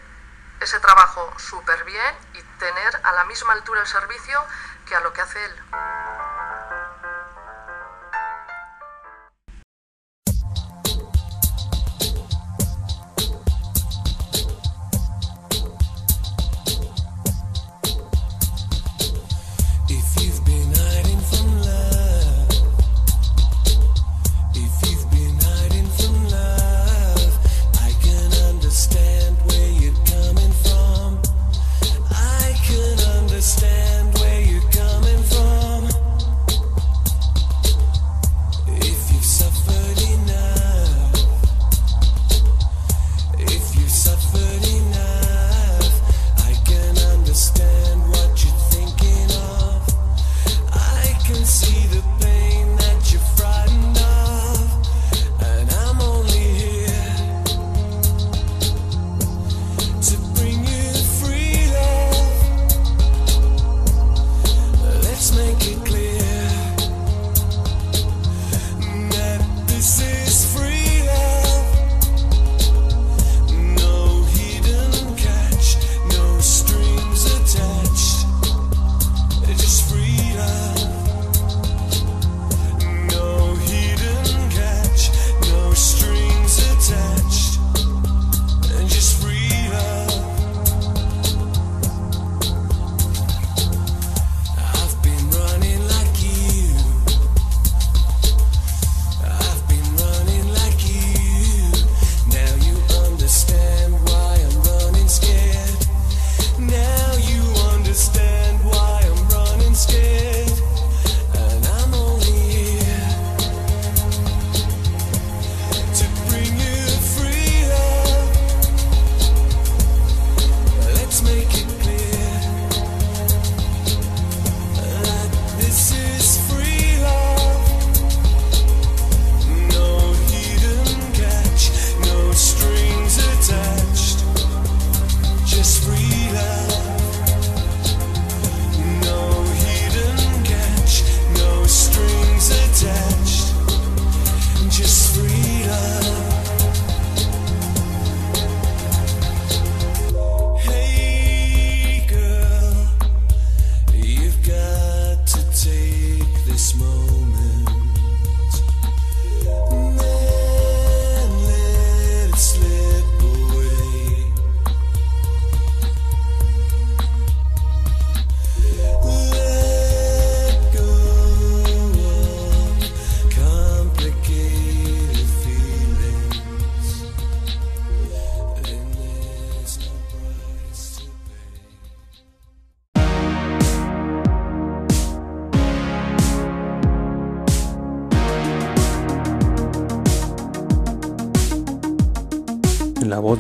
ese 0.61 0.79
trabajo 0.81 1.33
súper 1.39 1.85
bien 1.85 2.15
y 2.35 2.43
tener 2.59 3.01
a 3.03 3.13
la 3.13 3.25
misma 3.25 3.53
altura 3.55 3.81
el 3.81 3.87
servicio 3.87 4.45
que 4.87 4.95
a 4.95 5.01
lo 5.01 5.13
que 5.13 5.23
hace 5.23 5.45
él. 5.45 5.53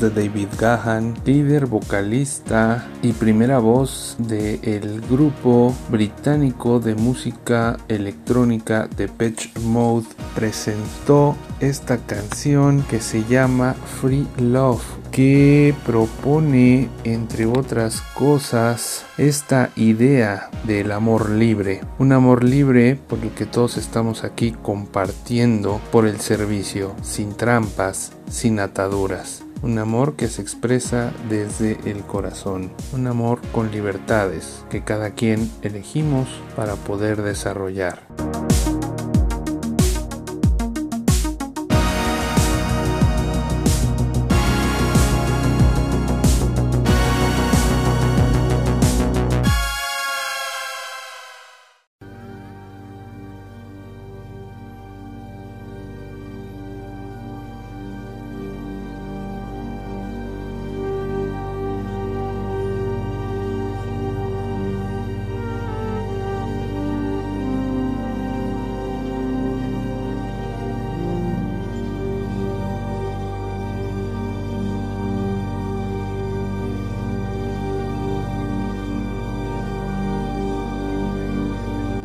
De 0.01 0.11
David 0.11 0.49
Gahan, 0.59 1.15
líder 1.27 1.67
vocalista 1.67 2.89
y 3.03 3.13
primera 3.13 3.59
voz 3.59 4.17
del 4.19 5.03
grupo 5.03 5.75
británico 5.91 6.81
de 6.81 6.95
música 6.95 7.77
electrónica 7.89 8.89
de 8.97 9.09
Patch 9.09 9.57
Mode, 9.59 10.07
presentó 10.35 11.37
esta 11.61 11.99
canción 11.99 12.83
que 12.89 13.01
se 13.01 13.25
llama 13.25 13.75
Free 14.01 14.27
Love 14.39 14.83
que 15.11 15.75
propone, 15.85 16.89
entre 17.05 17.47
otras 17.47 18.01
cosas, 18.15 19.05
esta 19.19 19.71
idea 19.77 20.51
del 20.65 20.93
amor 20.93 21.31
libre. 21.31 21.81
Un 21.99 22.13
amor 22.13 22.45
libre 22.45 22.97
por 22.97 23.19
el 23.19 23.31
que 23.31 23.45
todos 23.45 23.77
estamos 23.77 24.25
aquí 24.25 24.53
compartiendo 24.63 25.81
por 25.91 26.07
el 26.07 26.21
servicio, 26.21 26.95
sin 27.03 27.35
trampas, 27.35 28.13
sin 28.31 28.61
ataduras. 28.61 29.43
Un 29.63 29.79
amor 29.79 30.17
que 30.17 30.29
se 30.29 30.41
expresa 30.41 31.13
desde 31.29 31.79
el 31.85 32.03
corazón. 32.03 32.73
Un 32.95 33.07
amor 33.07 33.41
con 33.53 33.71
libertades 33.71 34.65
que 34.71 34.83
cada 34.83 35.11
quien 35.11 35.51
elegimos 35.63 36.29
para 36.57 36.77
poder 36.77 37.21
desarrollar. 37.21 38.01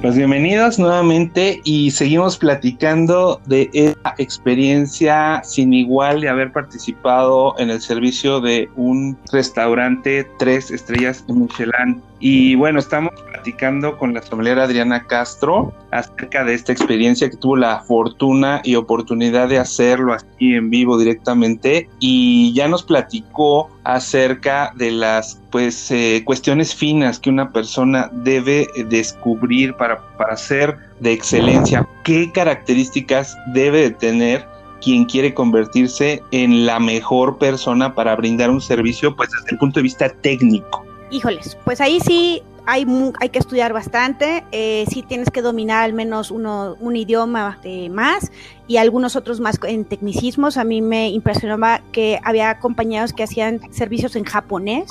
Pues 0.05 0.17
bienvenidos 0.17 0.77
nuevamente 0.77 1.61
y 1.63 1.89
seguimos 1.89 2.37
platicando 2.37 3.41
de 3.47 3.71
esa 3.73 4.13
experiencia 4.19 5.41
sin 5.43 5.73
igual 5.73 6.21
de 6.21 6.29
haber 6.29 6.51
participado 6.51 7.55
en 7.57 7.71
el 7.71 7.81
servicio 7.81 8.39
de 8.39 8.69
un 8.75 9.17
restaurante 9.31 10.29
tres 10.37 10.69
estrellas 10.69 11.25
Michelin. 11.27 12.03
Y 12.19 12.55
bueno, 12.55 12.79
estamos 12.79 13.11
platicando 13.29 13.97
con 13.97 14.13
la 14.13 14.21
familiar 14.21 14.59
Adriana 14.59 15.05
Castro 15.05 15.73
acerca 15.91 16.43
de 16.45 16.53
esta 16.53 16.71
experiencia 16.71 17.29
que 17.29 17.37
tuvo 17.37 17.57
la 17.57 17.81
fortuna 17.81 18.61
y 18.63 18.75
oportunidad 18.75 19.49
de 19.49 19.59
hacerlo 19.59 20.13
aquí 20.13 20.55
en 20.55 20.69
vivo 20.69 20.97
directamente 20.97 21.89
y 21.99 22.53
ya 22.53 22.67
nos 22.67 22.83
platicó 22.83 23.69
acerca 23.83 24.71
de 24.75 24.91
las 24.91 25.41
pues 25.51 25.91
eh, 25.91 26.23
cuestiones 26.25 26.73
finas 26.73 27.19
que 27.19 27.29
una 27.29 27.51
persona 27.51 28.09
debe 28.13 28.67
descubrir 28.87 29.73
para, 29.75 29.99
para 30.17 30.37
ser 30.37 30.77
de 31.01 31.11
excelencia, 31.11 31.87
qué 32.03 32.31
características 32.31 33.37
debe 33.53 33.81
de 33.81 33.91
tener 33.91 34.47
quien 34.81 35.05
quiere 35.05 35.33
convertirse 35.33 36.21
en 36.31 36.65
la 36.65 36.79
mejor 36.79 37.37
persona 37.37 37.93
para 37.93 38.15
brindar 38.15 38.49
un 38.49 38.61
servicio 38.61 39.15
pues 39.15 39.29
desde 39.31 39.51
el 39.51 39.57
punto 39.57 39.79
de 39.79 39.83
vista 39.83 40.09
técnico. 40.09 40.85
Híjoles, 41.11 41.57
pues 41.63 41.81
ahí 41.81 41.99
sí 41.99 42.41
hay, 42.65 42.85
hay 43.19 43.29
que 43.29 43.39
estudiar 43.39 43.73
bastante, 43.73 44.43
eh, 44.51 44.85
sí 44.89 45.03
tienes 45.03 45.29
que 45.29 45.41
dominar 45.41 45.83
al 45.83 45.93
menos 45.93 46.31
uno, 46.31 46.75
un 46.79 46.95
idioma 46.95 47.59
más 47.91 48.31
y 48.67 48.77
algunos 48.77 49.15
otros 49.15 49.39
más 49.39 49.59
en 49.63 49.85
tecnicismos. 49.85 50.57
A 50.57 50.63
mí 50.63 50.81
me 50.81 51.09
impresionaba 51.09 51.81
que 51.91 52.19
había 52.23 52.59
compañeros 52.59 53.13
que 53.13 53.23
hacían 53.23 53.61
servicios 53.71 54.15
en 54.15 54.23
japonés 54.23 54.87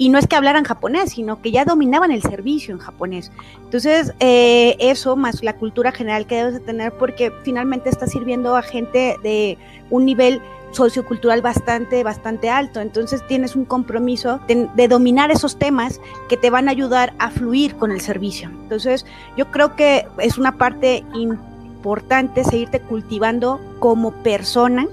y 0.00 0.08
no 0.08 0.18
es 0.18 0.26
que 0.26 0.34
hablaran 0.34 0.64
japonés, 0.64 1.10
sino 1.10 1.42
que 1.42 1.50
ya 1.50 1.66
dominaban 1.66 2.10
el 2.10 2.22
servicio 2.22 2.72
en 2.72 2.80
japonés. 2.80 3.30
Entonces, 3.64 4.14
eh, 4.18 4.74
eso 4.78 5.14
más 5.14 5.42
la 5.44 5.56
cultura 5.56 5.92
general 5.92 6.26
que 6.26 6.36
debes 6.36 6.54
de 6.54 6.60
tener 6.60 6.92
porque 6.92 7.30
finalmente 7.42 7.90
estás 7.90 8.10
sirviendo 8.10 8.56
a 8.56 8.62
gente 8.62 9.16
de 9.22 9.58
un 9.90 10.06
nivel 10.06 10.40
sociocultural 10.72 11.42
bastante, 11.42 12.02
bastante 12.02 12.50
alto. 12.50 12.80
Entonces 12.80 13.26
tienes 13.26 13.56
un 13.56 13.64
compromiso 13.64 14.40
de, 14.46 14.88
dominar 14.88 15.30
esos 15.30 15.58
temas 15.58 16.00
que 16.28 16.36
te 16.36 16.50
van 16.50 16.68
a 16.68 16.72
ayudar 16.72 17.14
a 17.18 17.30
fluir 17.30 17.76
con 17.76 17.92
el 17.92 18.00
servicio. 18.00 18.48
Entonces 18.48 19.06
yo 19.36 19.50
creo 19.50 19.76
que 19.76 20.06
es 20.18 20.38
una 20.38 20.56
parte 20.58 21.04
importante 21.14 22.44
seguirte 22.44 22.80
cultivando 22.80 23.60
como 23.78 24.12
persona 24.22 24.86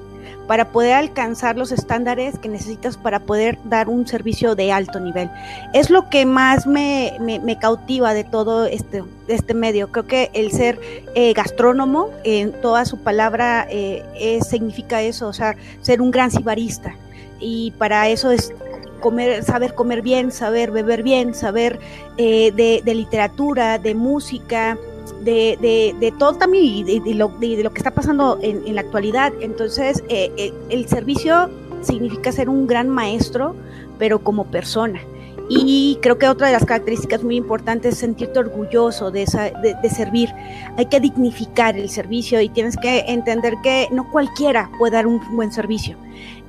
para 0.48 0.72
poder 0.72 0.94
alcanzar 0.94 1.58
los 1.58 1.72
estándares 1.72 2.40
que 2.40 2.48
necesitas 2.48 2.98
para 2.98 3.20
poder 3.20 3.60
dar 3.66 3.90
un 3.90 4.08
servicio 4.08 4.56
de 4.56 4.72
alto 4.72 5.00
nivel. 5.00 5.30
Es 5.74 5.90
lo 5.90 6.10
que 6.10 6.26
más 6.26 6.66
me, 6.66 7.18
cautiva 7.60 8.14
de 8.14 8.24
todo 8.24 8.66
este, 8.66 9.04
este 9.28 9.54
medio. 9.54 9.92
Creo 9.92 10.08
que 10.08 10.32
el 10.34 10.52
ser 10.52 10.80
eh, 11.16 11.34
gastrónomo, 11.34 12.10
en 12.24 12.54
toda 12.62 12.86
su 12.86 13.00
palabra, 13.00 13.68
eh, 13.70 14.40
significa 14.48 15.02
eso, 15.02 15.28
o 15.28 15.34
sea, 15.34 15.56
ser 15.82 16.02
un 16.02 16.12
gran 16.12 16.32
cibarista. 16.32 16.96
Y 17.40 17.72
para 17.78 18.08
eso 18.08 18.32
es 18.32 18.54
comer, 19.02 19.44
saber 19.44 19.74
comer 19.76 20.02
bien, 20.02 20.32
saber 20.32 20.72
beber 20.72 21.04
bien, 21.04 21.34
saber 21.34 21.80
eh, 22.18 22.52
de, 22.56 22.82
de 22.84 22.96
literatura, 22.96 23.78
de 23.78 23.94
música, 23.96 24.78
de, 25.24 25.96
de, 26.00 26.14
todo 26.18 26.34
también 26.36 26.64
y 26.64 26.84
de, 26.84 27.14
lo, 27.14 27.30
de, 27.40 27.64
lo 27.64 27.72
que 27.72 27.80
está 27.80 27.92
pasando 27.92 28.40
en, 28.42 28.76
la 28.76 28.82
actualidad. 28.82 29.34
Entonces, 29.42 30.04
eh, 30.10 30.32
eh, 30.38 30.54
el 30.70 30.88
servicio 30.88 31.50
significa 31.82 32.32
ser 32.32 32.50
un 32.50 32.68
gran 32.68 32.90
maestro, 32.90 33.56
pero 33.98 34.20
como 34.20 34.46
persona. 34.46 35.02
Y 35.50 35.98
creo 36.02 36.18
que 36.18 36.28
otra 36.28 36.48
de 36.48 36.54
las 36.54 36.66
características 36.66 37.24
muy 37.24 37.38
importantes 37.38 37.94
es 37.94 38.00
sentirte 38.00 38.38
orgulloso 38.38 39.12
de, 39.12 39.24
esa, 39.24 39.50
de, 39.50 39.90
servir. 39.90 40.30
Hay 40.78 40.88
que 40.88 41.00
dignificar 41.00 41.78
el 41.78 41.90
servicio 41.90 42.42
y 42.42 42.50
tienes 42.50 42.76
que 42.76 43.06
entender 43.08 43.54
que 43.64 43.88
no 43.94 44.12
cualquiera 44.12 44.70
puede 44.78 44.94
dar 44.94 45.08
un 45.08 45.22
buen 45.38 45.54
servicio. 45.54 45.96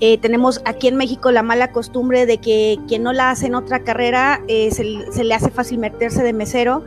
Eh, 0.01 0.19
tenemos 0.19 0.61
aquí 0.65 0.89
en 0.89 0.97
México 0.97 1.31
la 1.31 1.45
mala 1.45 1.71
costumbre 1.71 2.27
de 2.27 2.39
que 2.39 2.81
quien 2.89 3.05
no 3.05 3.13
la 3.13 3.31
hace 3.31 3.47
en 3.47 3.55
otra 3.55 3.85
carrera 3.85 4.41
se, 4.49 4.71
se, 4.71 5.25
le 5.25 5.35
hace 5.35 5.51
fácil 5.51 5.79
meterse 5.79 6.25
de 6.25 6.33
mesero 6.33 6.83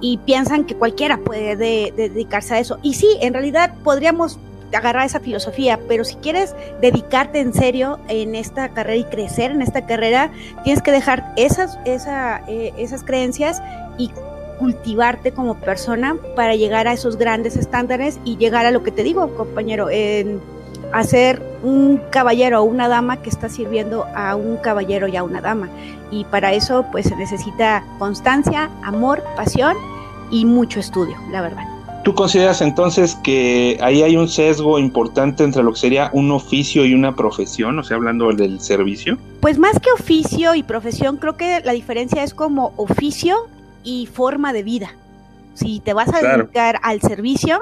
y 0.00 0.18
piensan 0.18 0.64
que 0.64 0.74
cualquiera 0.74 1.18
puede 1.18 1.56
dedicarse 1.56 2.54
a 2.54 2.58
eso. 2.58 2.78
Y 2.82 2.94
sí, 2.94 3.08
en 3.20 3.32
realidad 3.32 3.74
podríamos 3.82 4.38
agarrar 4.72 5.06
esa 5.06 5.20
filosofía, 5.20 5.80
pero 5.88 6.04
si 6.04 6.16
quieres 6.16 6.54
dedicarte 6.80 7.40
en 7.40 7.54
serio 7.54 7.98
en 8.08 8.34
esta 8.34 8.68
carrera 8.70 8.96
y 8.96 9.04
crecer 9.04 9.50
en 9.50 9.62
esta 9.62 9.86
carrera, 9.86 10.30
tienes 10.64 10.82
que 10.82 10.92
dejar 10.92 11.32
esas, 11.36 11.78
esa, 11.84 12.42
eh, 12.48 12.72
esas 12.76 13.02
creencias 13.02 13.62
y 13.96 14.10
cultivarte 14.58 15.32
como 15.32 15.54
persona 15.54 16.16
para 16.34 16.54
llegar 16.54 16.88
a 16.88 16.92
esos 16.92 17.16
grandes 17.16 17.56
estándares 17.56 18.18
y 18.24 18.36
llegar 18.36 18.66
a 18.66 18.70
lo 18.70 18.82
que 18.82 18.90
te 18.90 19.02
digo, 19.02 19.34
compañero, 19.36 19.88
en 19.88 20.40
a 20.92 21.02
ser 21.04 21.42
un 21.62 22.00
caballero 22.10 22.60
o 22.60 22.64
una 22.64 22.88
dama 22.88 23.20
que 23.20 23.30
está 23.30 23.48
sirviendo 23.48 24.06
a 24.14 24.36
un 24.36 24.56
caballero 24.58 25.08
y 25.08 25.16
a 25.16 25.22
una 25.22 25.40
dama. 25.40 25.68
Y 26.10 26.24
para 26.24 26.52
eso 26.52 26.86
pues 26.90 27.06
se 27.06 27.16
necesita 27.16 27.84
constancia, 27.98 28.70
amor, 28.82 29.22
pasión 29.36 29.76
y 30.30 30.44
mucho 30.44 30.80
estudio, 30.80 31.16
la 31.30 31.42
verdad. 31.42 31.64
¿Tú 32.04 32.14
consideras 32.14 32.62
entonces 32.62 33.16
que 33.16 33.76
ahí 33.82 34.02
hay 34.02 34.16
un 34.16 34.28
sesgo 34.28 34.78
importante 34.78 35.44
entre 35.44 35.62
lo 35.62 35.72
que 35.72 35.80
sería 35.80 36.10
un 36.14 36.30
oficio 36.30 36.86
y 36.86 36.94
una 36.94 37.14
profesión, 37.14 37.78
o 37.78 37.84
sea, 37.84 37.96
hablando 37.96 38.32
del 38.32 38.60
servicio? 38.60 39.18
Pues 39.40 39.58
más 39.58 39.78
que 39.80 39.90
oficio 39.90 40.54
y 40.54 40.62
profesión, 40.62 41.16
creo 41.16 41.36
que 41.36 41.60
la 41.64 41.72
diferencia 41.72 42.22
es 42.22 42.32
como 42.32 42.72
oficio 42.76 43.36
y 43.84 44.06
forma 44.06 44.52
de 44.52 44.62
vida. 44.62 44.94
Si 45.54 45.80
te 45.80 45.92
vas 45.92 46.14
a 46.14 46.20
dedicar 46.20 46.78
al 46.82 47.00
servicio, 47.00 47.60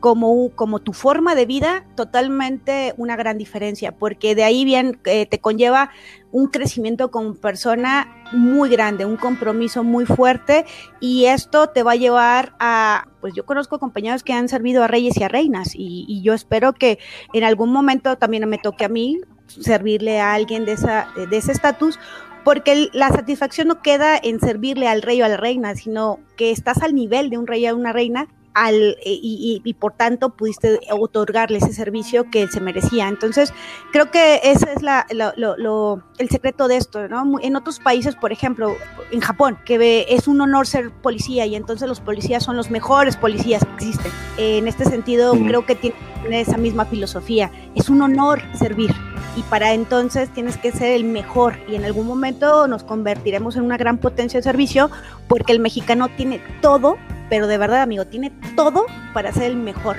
como, 0.00 0.50
como 0.54 0.78
tu 0.78 0.92
forma 0.92 1.34
de 1.34 1.46
vida, 1.46 1.84
totalmente 1.94 2.94
una 2.96 3.16
gran 3.16 3.38
diferencia, 3.38 3.92
porque 3.92 4.34
de 4.34 4.44
ahí 4.44 4.64
bien 4.64 5.00
eh, 5.04 5.26
te 5.26 5.40
conlleva 5.40 5.90
un 6.30 6.48
crecimiento 6.48 7.10
como 7.10 7.34
persona 7.34 8.22
muy 8.32 8.68
grande, 8.68 9.06
un 9.06 9.16
compromiso 9.16 9.82
muy 9.82 10.04
fuerte 10.06 10.66
y 11.00 11.24
esto 11.26 11.68
te 11.68 11.82
va 11.82 11.92
a 11.92 11.96
llevar 11.96 12.54
a, 12.60 13.08
pues 13.20 13.34
yo 13.34 13.46
conozco 13.46 13.78
compañeros 13.78 14.22
que 14.22 14.32
han 14.32 14.48
servido 14.48 14.84
a 14.84 14.88
reyes 14.88 15.16
y 15.16 15.24
a 15.24 15.28
reinas 15.28 15.70
y, 15.74 16.20
yo 16.22 16.34
espero 16.34 16.72
que 16.72 16.98
en 17.32 17.44
algún 17.44 17.72
momento 17.72 18.16
también 18.16 18.48
me 18.48 18.58
toque 18.58 18.84
a 18.84 18.88
mí 18.88 19.20
servirle 19.46 20.20
a 20.20 20.34
alguien 20.34 20.64
de, 20.64 20.72
esa, 20.72 21.08
de 21.16 21.36
ese 21.36 21.52
estatus 21.52 21.98
porque 22.44 22.88
la 22.92 23.08
satisfacción 23.08 23.68
no 23.68 23.82
queda 23.82 24.18
en 24.22 24.40
servirle 24.40 24.88
al 24.88 25.02
rey 25.02 25.22
o 25.22 25.24
a 25.24 25.28
la 25.28 25.36
reina, 25.36 25.74
sino 25.74 26.18
que 26.36 26.50
estás 26.50 26.82
al 26.82 26.94
nivel 26.94 27.30
de 27.30 27.38
un 27.38 27.46
rey 27.46 27.68
o 27.68 27.76
una 27.76 27.92
reina 27.92 28.28
al, 28.58 28.96
y, 29.04 29.62
y, 29.64 29.74
por 29.74 29.92
tanto 29.92 30.30
pudiste 30.30 30.80
otorgarle 30.90 31.58
ese 31.58 31.72
servicio 31.72 32.28
que 32.30 32.48
se 32.48 32.60
merecía. 32.60 33.06
Entonces, 33.06 33.52
creo 33.92 34.10
que 34.10 34.40
ese 34.42 34.72
es 34.74 34.82
la, 34.82 35.06
lo, 35.36 36.02
el 36.18 36.28
secreto 36.28 36.66
de 36.66 36.76
esto, 36.76 37.06
¿no? 37.08 37.38
En 37.40 37.54
otros 37.54 37.78
países, 37.78 38.16
por 38.16 38.32
ejemplo, 38.32 38.76
en 39.12 39.20
Japón, 39.20 39.58
que 39.64 40.06
es 40.08 40.26
un 40.26 40.40
honor 40.40 40.66
ser 40.66 40.90
policía 40.90 41.46
y 41.46 41.54
entonces 41.54 41.88
los 41.88 42.00
policías 42.00 42.42
son 42.42 42.56
los 42.56 42.70
mejores 42.70 43.16
policías 43.16 43.64
que 43.64 43.72
existen. 43.74 44.12
En 44.38 44.66
este 44.66 44.84
sentido, 44.84 45.34
creo 45.34 45.64
que 45.64 45.76
tiene 45.76 45.94
esa 46.40 46.56
misma 46.56 46.84
filosofía. 46.84 47.52
Es 47.76 47.88
un 47.88 48.02
honor 48.02 48.42
servir 48.54 48.92
y 49.36 49.42
para 49.42 49.72
entonces 49.72 50.30
tienes 50.30 50.56
que 50.56 50.72
ser 50.72 50.92
el 50.92 51.04
mejor 51.04 51.58
y 51.68 51.76
en 51.76 51.84
algún 51.84 52.08
momento 52.08 52.66
nos 52.66 52.82
convertiremos 52.82 53.54
en 53.54 53.62
una 53.62 53.76
gran 53.76 53.98
potencia 53.98 54.40
de 54.40 54.42
servicio 54.42 54.90
porque 55.28 55.52
el 55.52 55.60
mexicano 55.60 56.08
tiene 56.08 56.40
todo, 56.60 56.96
pero 57.28 57.46
de 57.46 57.58
verdad 57.58 57.82
amigo, 57.82 58.06
tiene 58.06 58.32
todo 58.56 58.86
para 59.12 59.32
ser 59.32 59.44
el 59.44 59.56
mejor. 59.56 59.96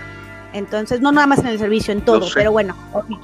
Entonces, 0.52 1.00
no 1.00 1.12
nada 1.12 1.28
más 1.28 1.40
en 1.40 1.48
el 1.48 1.60
servicio, 1.60 1.94
en 1.94 2.02
todo, 2.02 2.28
pero 2.34 2.52
bueno, 2.52 2.76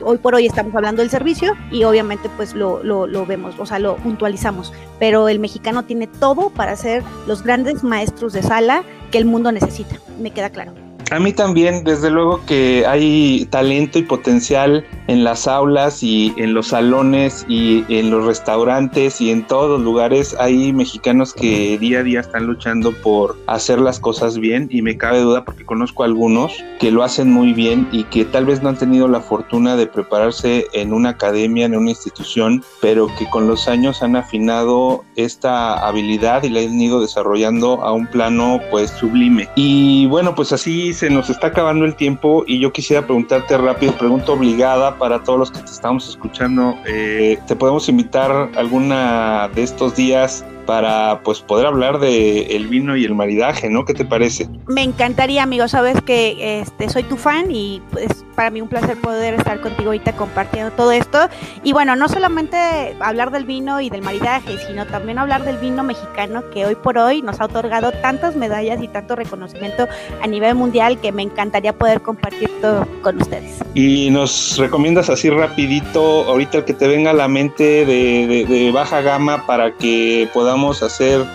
hoy, 0.03 0.17
por 0.19 0.35
hoy 0.35 0.45
estamos 0.45 0.75
hablando 0.75 1.01
del 1.01 1.09
servicio 1.09 1.53
y 1.71 1.83
obviamente 1.83 2.29
pues 2.37 2.53
lo, 2.53 2.83
lo, 2.83 3.07
lo, 3.07 3.25
vemos, 3.25 3.55
o 3.57 3.65
sea, 3.65 3.79
lo 3.79 3.95
puntualizamos, 3.95 4.71
pero 4.99 5.27
el 5.27 5.39
mexicano 5.39 5.83
tiene 5.83 6.05
todo 6.05 6.51
para 6.51 6.75
ser 6.75 7.01
los 7.25 7.41
grandes 7.41 7.83
maestros 7.83 8.33
de 8.33 8.43
sala 8.43 8.83
que 9.11 9.17
el 9.17 9.25
mundo 9.25 9.51
necesita, 9.51 9.95
me 10.19 10.29
queda 10.29 10.51
claro. 10.51 10.73
A 11.11 11.19
mí 11.19 11.33
también, 11.33 11.83
desde 11.83 12.09
luego 12.09 12.45
que 12.45 12.85
hay 12.87 13.47
talento 13.49 13.99
y 13.99 14.03
potencial 14.03 14.85
en 15.07 15.23
las 15.23 15.47
aulas 15.47 16.03
y 16.03 16.33
en 16.37 16.53
los 16.53 16.67
salones 16.67 17.45
y 17.47 17.85
en 17.89 18.09
los 18.09 18.25
restaurantes 18.25 19.21
y 19.21 19.31
en 19.31 19.45
todos 19.45 19.69
los 19.69 19.81
lugares. 19.81 20.35
Hay 20.39 20.73
mexicanos 20.73 21.33
que 21.33 21.77
día 21.77 21.99
a 21.99 22.03
día 22.03 22.19
están 22.21 22.45
luchando 22.45 22.91
por 22.91 23.37
hacer 23.47 23.79
las 23.79 23.99
cosas 23.99 24.37
bien 24.37 24.67
y 24.71 24.81
me 24.81 24.97
cabe 24.97 25.19
duda 25.19 25.45
porque 25.45 25.65
conozco 25.65 26.03
a 26.03 26.07
algunos 26.07 26.53
que 26.79 26.91
lo 26.91 27.03
hacen 27.03 27.31
muy 27.31 27.53
bien 27.53 27.87
y 27.91 28.03
que 28.05 28.25
tal 28.25 28.45
vez 28.45 28.61
no 28.61 28.69
han 28.69 28.77
tenido 28.77 29.07
la 29.07 29.21
fortuna 29.21 29.75
de 29.75 29.87
prepararse 29.87 30.67
en 30.73 30.93
una 30.93 31.09
academia, 31.09 31.65
en 31.65 31.75
una 31.75 31.89
institución, 31.89 32.63
pero 32.81 33.07
que 33.17 33.29
con 33.29 33.47
los 33.47 33.67
años 33.67 34.01
han 34.01 34.15
afinado 34.15 35.03
esta 35.15 35.87
habilidad 35.87 36.43
y 36.43 36.49
la 36.49 36.61
han 36.61 36.79
ido 36.79 37.01
desarrollando 37.01 37.81
a 37.81 37.93
un 37.93 38.07
plano 38.07 38.59
pues 38.71 38.91
sublime. 38.91 39.49
Y 39.55 40.07
bueno, 40.07 40.35
pues 40.35 40.51
así 40.51 40.93
se 40.93 41.09
nos 41.09 41.29
está 41.29 41.47
acabando 41.47 41.85
el 41.85 41.95
tiempo 41.95 42.43
y 42.47 42.59
yo 42.59 42.71
quisiera 42.71 43.05
preguntarte 43.05 43.57
rápido, 43.57 43.93
pregunta 43.93 44.31
obligada 44.31 44.94
para 44.97 45.23
todos 45.23 45.39
los 45.39 45.51
que 45.51 45.59
te 45.59 45.71
estamos 45.71 46.07
escuchando. 46.09 46.75
Eh, 46.85 47.37
¿Te 47.47 47.55
podemos 47.55 47.87
invitar 47.89 48.49
alguna 48.55 49.49
de 49.53 49.63
estos 49.63 49.95
días 49.95 50.45
para 50.65 51.21
pues 51.23 51.41
poder 51.41 51.65
hablar 51.65 51.99
de 51.99 52.55
el 52.55 52.67
vino 52.67 52.95
y 52.95 53.05
el 53.05 53.15
maridaje, 53.15 53.69
¿no? 53.69 53.85
¿Qué 53.85 53.93
te 53.93 54.05
parece? 54.05 54.49
Me 54.67 54.83
encantaría, 54.83 55.43
amigo, 55.43 55.67
sabes 55.67 56.01
que 56.01 56.59
este 56.61 56.89
soy 56.89 57.03
tu 57.03 57.17
fan 57.17 57.51
y 57.51 57.81
pues 57.91 58.25
para 58.35 58.49
mí 58.49 58.61
un 58.61 58.67
placer 58.67 58.97
poder 58.97 59.35
estar 59.35 59.61
contigo 59.61 59.89
ahorita 59.89 60.15
compartiendo 60.15 60.71
todo 60.71 60.91
esto 60.91 61.29
y 61.63 61.71
bueno, 61.71 61.95
no 61.95 62.09
solamente 62.09 62.57
hablar 62.99 63.31
del 63.31 63.45
vino 63.45 63.79
y 63.79 63.89
del 63.89 64.01
maridaje, 64.01 64.57
sino 64.67 64.85
también 64.85 65.17
hablar 65.17 65.45
del 65.45 65.57
vino 65.57 65.83
mexicano 65.83 66.43
que 66.53 66.65
hoy 66.65 66.75
por 66.75 66.97
hoy 66.97 67.21
nos 67.21 67.39
ha 67.39 67.45
otorgado 67.45 67.91
tantas 67.91 68.35
medallas 68.35 68.81
y 68.81 68.87
tanto 68.87 69.15
reconocimiento 69.15 69.87
a 70.21 70.27
nivel 70.27 70.55
mundial 70.55 70.99
que 70.99 71.11
me 71.11 71.21
encantaría 71.21 71.73
poder 71.73 72.01
compartir 72.01 72.49
todo 72.61 72.85
con 73.01 73.21
ustedes. 73.21 73.59
Y 73.73 74.09
nos 74.09 74.57
recomiendas 74.57 75.09
así 75.09 75.29
rapidito 75.29 76.25
ahorita 76.25 76.59
el 76.59 76.65
que 76.65 76.73
te 76.73 76.87
venga 76.87 77.11
a 77.11 77.13
la 77.13 77.27
mente 77.27 77.85
de, 77.85 78.45
de 78.47 78.71
baja 78.71 79.01
gama 79.01 79.45
para 79.45 79.75
que 79.77 80.29
podamos 80.33 80.54
vamos 80.55 80.81
a 80.81 80.85
hacer 80.85 81.25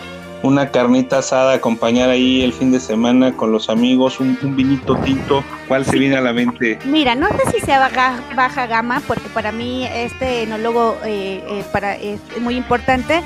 una 0.42 0.70
carnita 0.70 1.18
asada, 1.18 1.52
acompañar 1.52 2.08
ahí 2.08 2.40
el 2.40 2.54
fin 2.54 2.72
de 2.72 2.80
semana 2.80 3.36
con 3.36 3.52
los 3.52 3.68
amigos, 3.68 4.18
un, 4.18 4.38
vinito 4.56 4.96
tinto, 4.96 5.44
¿cuál 5.68 5.84
se 5.84 5.98
viene 5.98 6.16
a 6.16 6.22
la 6.22 6.32
mente? 6.32 6.78
Mira, 6.86 7.14
no 7.14 7.28
sé 7.28 7.50
si 7.52 7.60
sea 7.60 7.78
baja, 7.78 8.18
baja 8.34 8.66
gama, 8.66 9.02
porque 9.06 9.28
para 9.34 9.52
mí 9.52 9.84
este 9.84 10.44
enólogo 10.44 10.96
eh, 11.04 11.44
eh, 11.46 11.64
para, 11.70 11.96
es 11.96 12.18
muy 12.40 12.56
importante, 12.56 13.22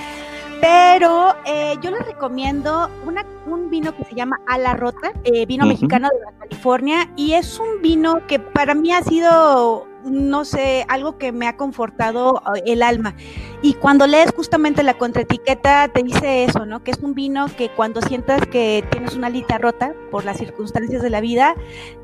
pero 0.61 1.37
eh, 1.47 1.77
yo 1.81 1.93
les 1.93 2.05
recomiendo 2.05 2.91
una, 3.07 3.25
un 3.47 3.71
vino 3.71 3.97
que 3.97 4.03
se 4.07 4.17
llama 4.17 4.41
Ala 4.49 4.75
Rota, 4.75 5.13
vino 5.47 5.65
mexicano 5.65 6.09
de 6.09 6.39
California, 6.41 7.09
y 7.15 7.35
es 7.35 7.61
un 7.61 7.81
vino 7.81 8.27
que 8.27 8.41
para 8.41 8.75
mí 8.75 8.93
ha 8.93 9.03
sido 9.05 9.87
no 10.05 10.45
sé, 10.45 10.85
algo 10.89 11.19
que 11.19 11.33
me 11.33 11.47
ha 11.47 11.57
confortado 11.57 12.43
eh, 12.55 12.63
el 12.67 12.83
alma. 12.83 13.15
Y 13.63 13.75
cuando 13.75 14.07
lees 14.07 14.33
justamente 14.35 14.83
la 14.83 14.95
contraetiqueta 14.95 15.89
te 15.89 16.03
dice 16.03 16.45
eso, 16.45 16.67
¿no? 16.67 16.83
Que 16.83 16.91
es 16.91 16.99
un 16.99 17.15
vino 17.15 17.47
que 17.57 17.71
cuando 17.71 18.01
sientas 18.03 18.47
que 18.47 18.85
tienes 18.91 19.15
una 19.15 19.29
alita 19.29 19.59
rota 19.59 19.95
por 20.11 20.25
las 20.25 20.39
circunstancias 20.39 21.03
de 21.03 21.11
la 21.11 21.21
vida, 21.21 21.55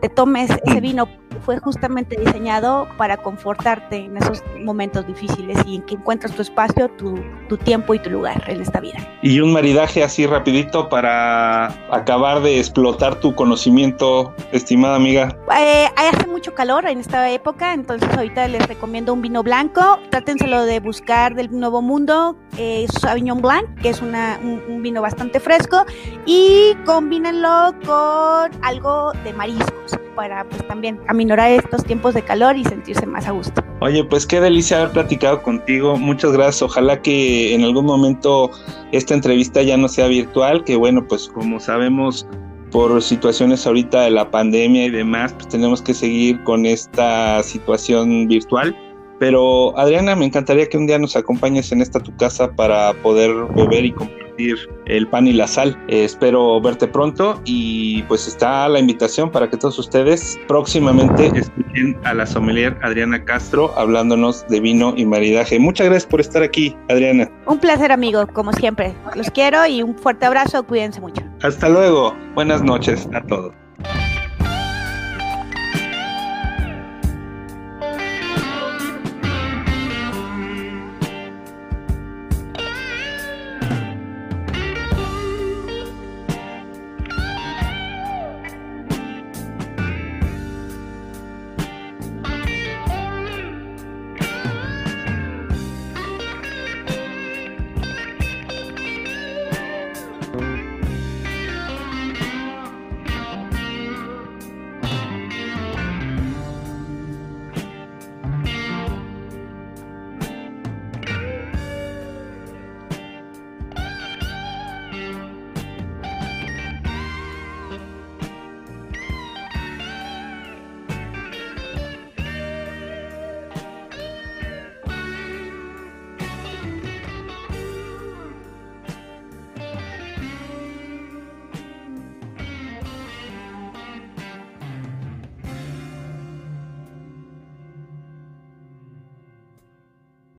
te 0.01 0.09
tomes 0.09 0.51
ese 0.64 0.80
vino. 0.80 1.09
Fue 1.51 1.59
justamente 1.59 2.16
diseñado 2.16 2.86
para 2.96 3.16
confortarte 3.16 3.96
en 3.96 4.16
esos 4.16 4.40
momentos 4.61 5.05
difíciles 5.05 5.59
y 5.66 5.74
en 5.74 5.82
que 5.82 5.96
encuentras 5.96 6.32
tu 6.32 6.42
espacio, 6.42 6.88
tu, 6.90 7.18
tu 7.48 7.57
tiempo 7.57 7.92
y 7.92 7.98
tu 7.98 8.09
lugar 8.09 8.44
en 8.46 8.62
esta 8.62 8.78
vida. 8.78 8.98
Y 9.20 9.40
un 9.40 9.53
maridaje 9.53 10.05
así 10.05 10.26
rapidito 10.26 10.88
para 10.88 11.66
acabar 11.90 12.40
de 12.40 12.61
explotar 12.61 13.16
tu 13.16 13.34
conocimiento, 13.34 14.32
estimada 14.53 14.94
amiga. 14.94 15.36
Eh, 15.59 15.88
hace 15.96 16.28
mucho 16.28 16.55
calor 16.55 16.86
en 16.86 17.01
esta 17.01 17.28
época, 17.28 17.74
entonces 17.74 18.09
ahorita 18.16 18.46
les 18.46 18.64
recomiendo 18.68 19.12
un 19.12 19.20
vino 19.20 19.42
blanco. 19.42 19.98
Trátenselo 20.11 20.64
de 20.64 20.78
buscar 20.78 21.34
del 21.34 21.51
Nuevo 21.51 21.82
Mundo, 21.82 22.36
eh, 22.59 22.86
Sauvignon 23.01 23.42
Blanc, 23.42 23.66
que 23.82 23.88
es 23.88 24.01
una, 24.03 24.38
un, 24.40 24.82
vino 24.84 25.03
bastante 25.03 25.40
fresco, 25.40 25.84
y 26.26 26.76
combínenlo 26.86 27.74
con 27.84 28.53
algo 28.62 29.12
de 29.24 29.32
mariscos 29.32 29.98
para 30.14 30.44
pues 30.44 30.66
también 30.68 31.01
aminorar 31.09 31.39
estos 31.49 31.84
tiempos 31.84 32.12
de 32.14 32.22
calor 32.22 32.59
y 32.59 32.64
sentirse 32.64 33.07
más 33.07 33.26
a 33.26 33.30
gusto. 33.30 33.62
Oye, 33.80 34.05
pues 34.05 34.26
qué 34.26 34.41
delicia 34.41 34.78
haber 34.78 34.93
platicado 34.93 35.43
contigo. 35.43 35.97
Muchas 35.97 36.32
gracias. 36.32 36.62
Ojalá 36.62 37.01
que 37.01 37.55
en 37.55 37.64
algún 37.64 37.86
momento 37.86 38.51
esta 38.93 39.14
entrevista 39.14 39.62
ya 39.62 39.76
no 39.76 39.88
sea 39.88 40.07
virtual, 40.09 40.64
que 40.64 40.76
bueno, 40.76 41.07
pues 41.09 41.28
como 41.28 41.61
sabemos 41.61 42.26
por 42.70 43.03
situaciones 43.03 43.66
ahorita 43.66 44.03
de 44.03 44.11
la 44.11 44.30
pandemia 44.30 44.84
y 44.84 44.91
demás, 44.91 45.32
pues 45.32 45.49
tenemos 45.49 45.82
que 45.82 45.95
seguir 45.95 46.43
con 46.45 46.66
esta 46.66 47.43
situación 47.43 48.28
virtual. 48.28 48.76
Pero 49.18 49.78
Adriana, 49.78 50.16
me 50.16 50.26
encantaría 50.26 50.66
que 50.66 50.78
un 50.78 50.86
día 50.86 50.99
nos 50.99 51.16
acompañes 51.16 51.72
en 51.72 51.82
esta 51.82 52.01
tu 52.01 52.14
casa 52.16 52.51
para 52.53 52.93
poder 53.03 53.30
beber 53.55 53.84
y 53.84 53.93
compartir 54.41 54.68
el 54.86 55.07
pan 55.09 55.26
y 55.26 55.32
la 55.32 55.47
sal. 55.47 55.76
Eh, 55.88 56.05
espero 56.05 56.61
verte 56.61 56.86
pronto 56.86 57.41
y 57.45 58.03
pues 58.05 58.26
está 58.26 58.68
la 58.68 58.78
invitación 58.78 59.30
para 59.30 59.49
que 59.49 59.57
todos 59.57 59.78
ustedes 59.78 60.38
próximamente 60.49 61.26
escuchen 61.34 61.99
a 62.05 62.14
la 62.14 62.26
sommelier 62.26 62.76
Adriana 62.82 63.24
Castro 63.24 63.72
hablándonos 63.76 64.47
de 64.49 64.61
vino 64.61 64.95
y 64.97 65.05
maridaje. 65.05 65.59
Muchas 65.59 65.86
gracias 65.86 66.11
por 66.11 66.20
estar 66.20 66.43
aquí, 66.43 66.76
Adriana. 66.88 67.30
Un 67.47 67.59
placer, 67.59 67.93
amigo, 67.93 68.26
como 68.28 68.53
siempre. 68.53 68.95
Los 69.14 69.30
quiero 69.30 69.66
y 69.66 69.82
un 69.82 69.95
fuerte 69.97 70.26
abrazo. 70.26 70.62
Cuídense 70.64 71.01
mucho. 71.01 71.22
Hasta 71.43 71.68
luego. 71.68 72.14
Buenas 72.34 72.62
noches 72.62 73.09
a 73.12 73.22
todos. 73.22 73.59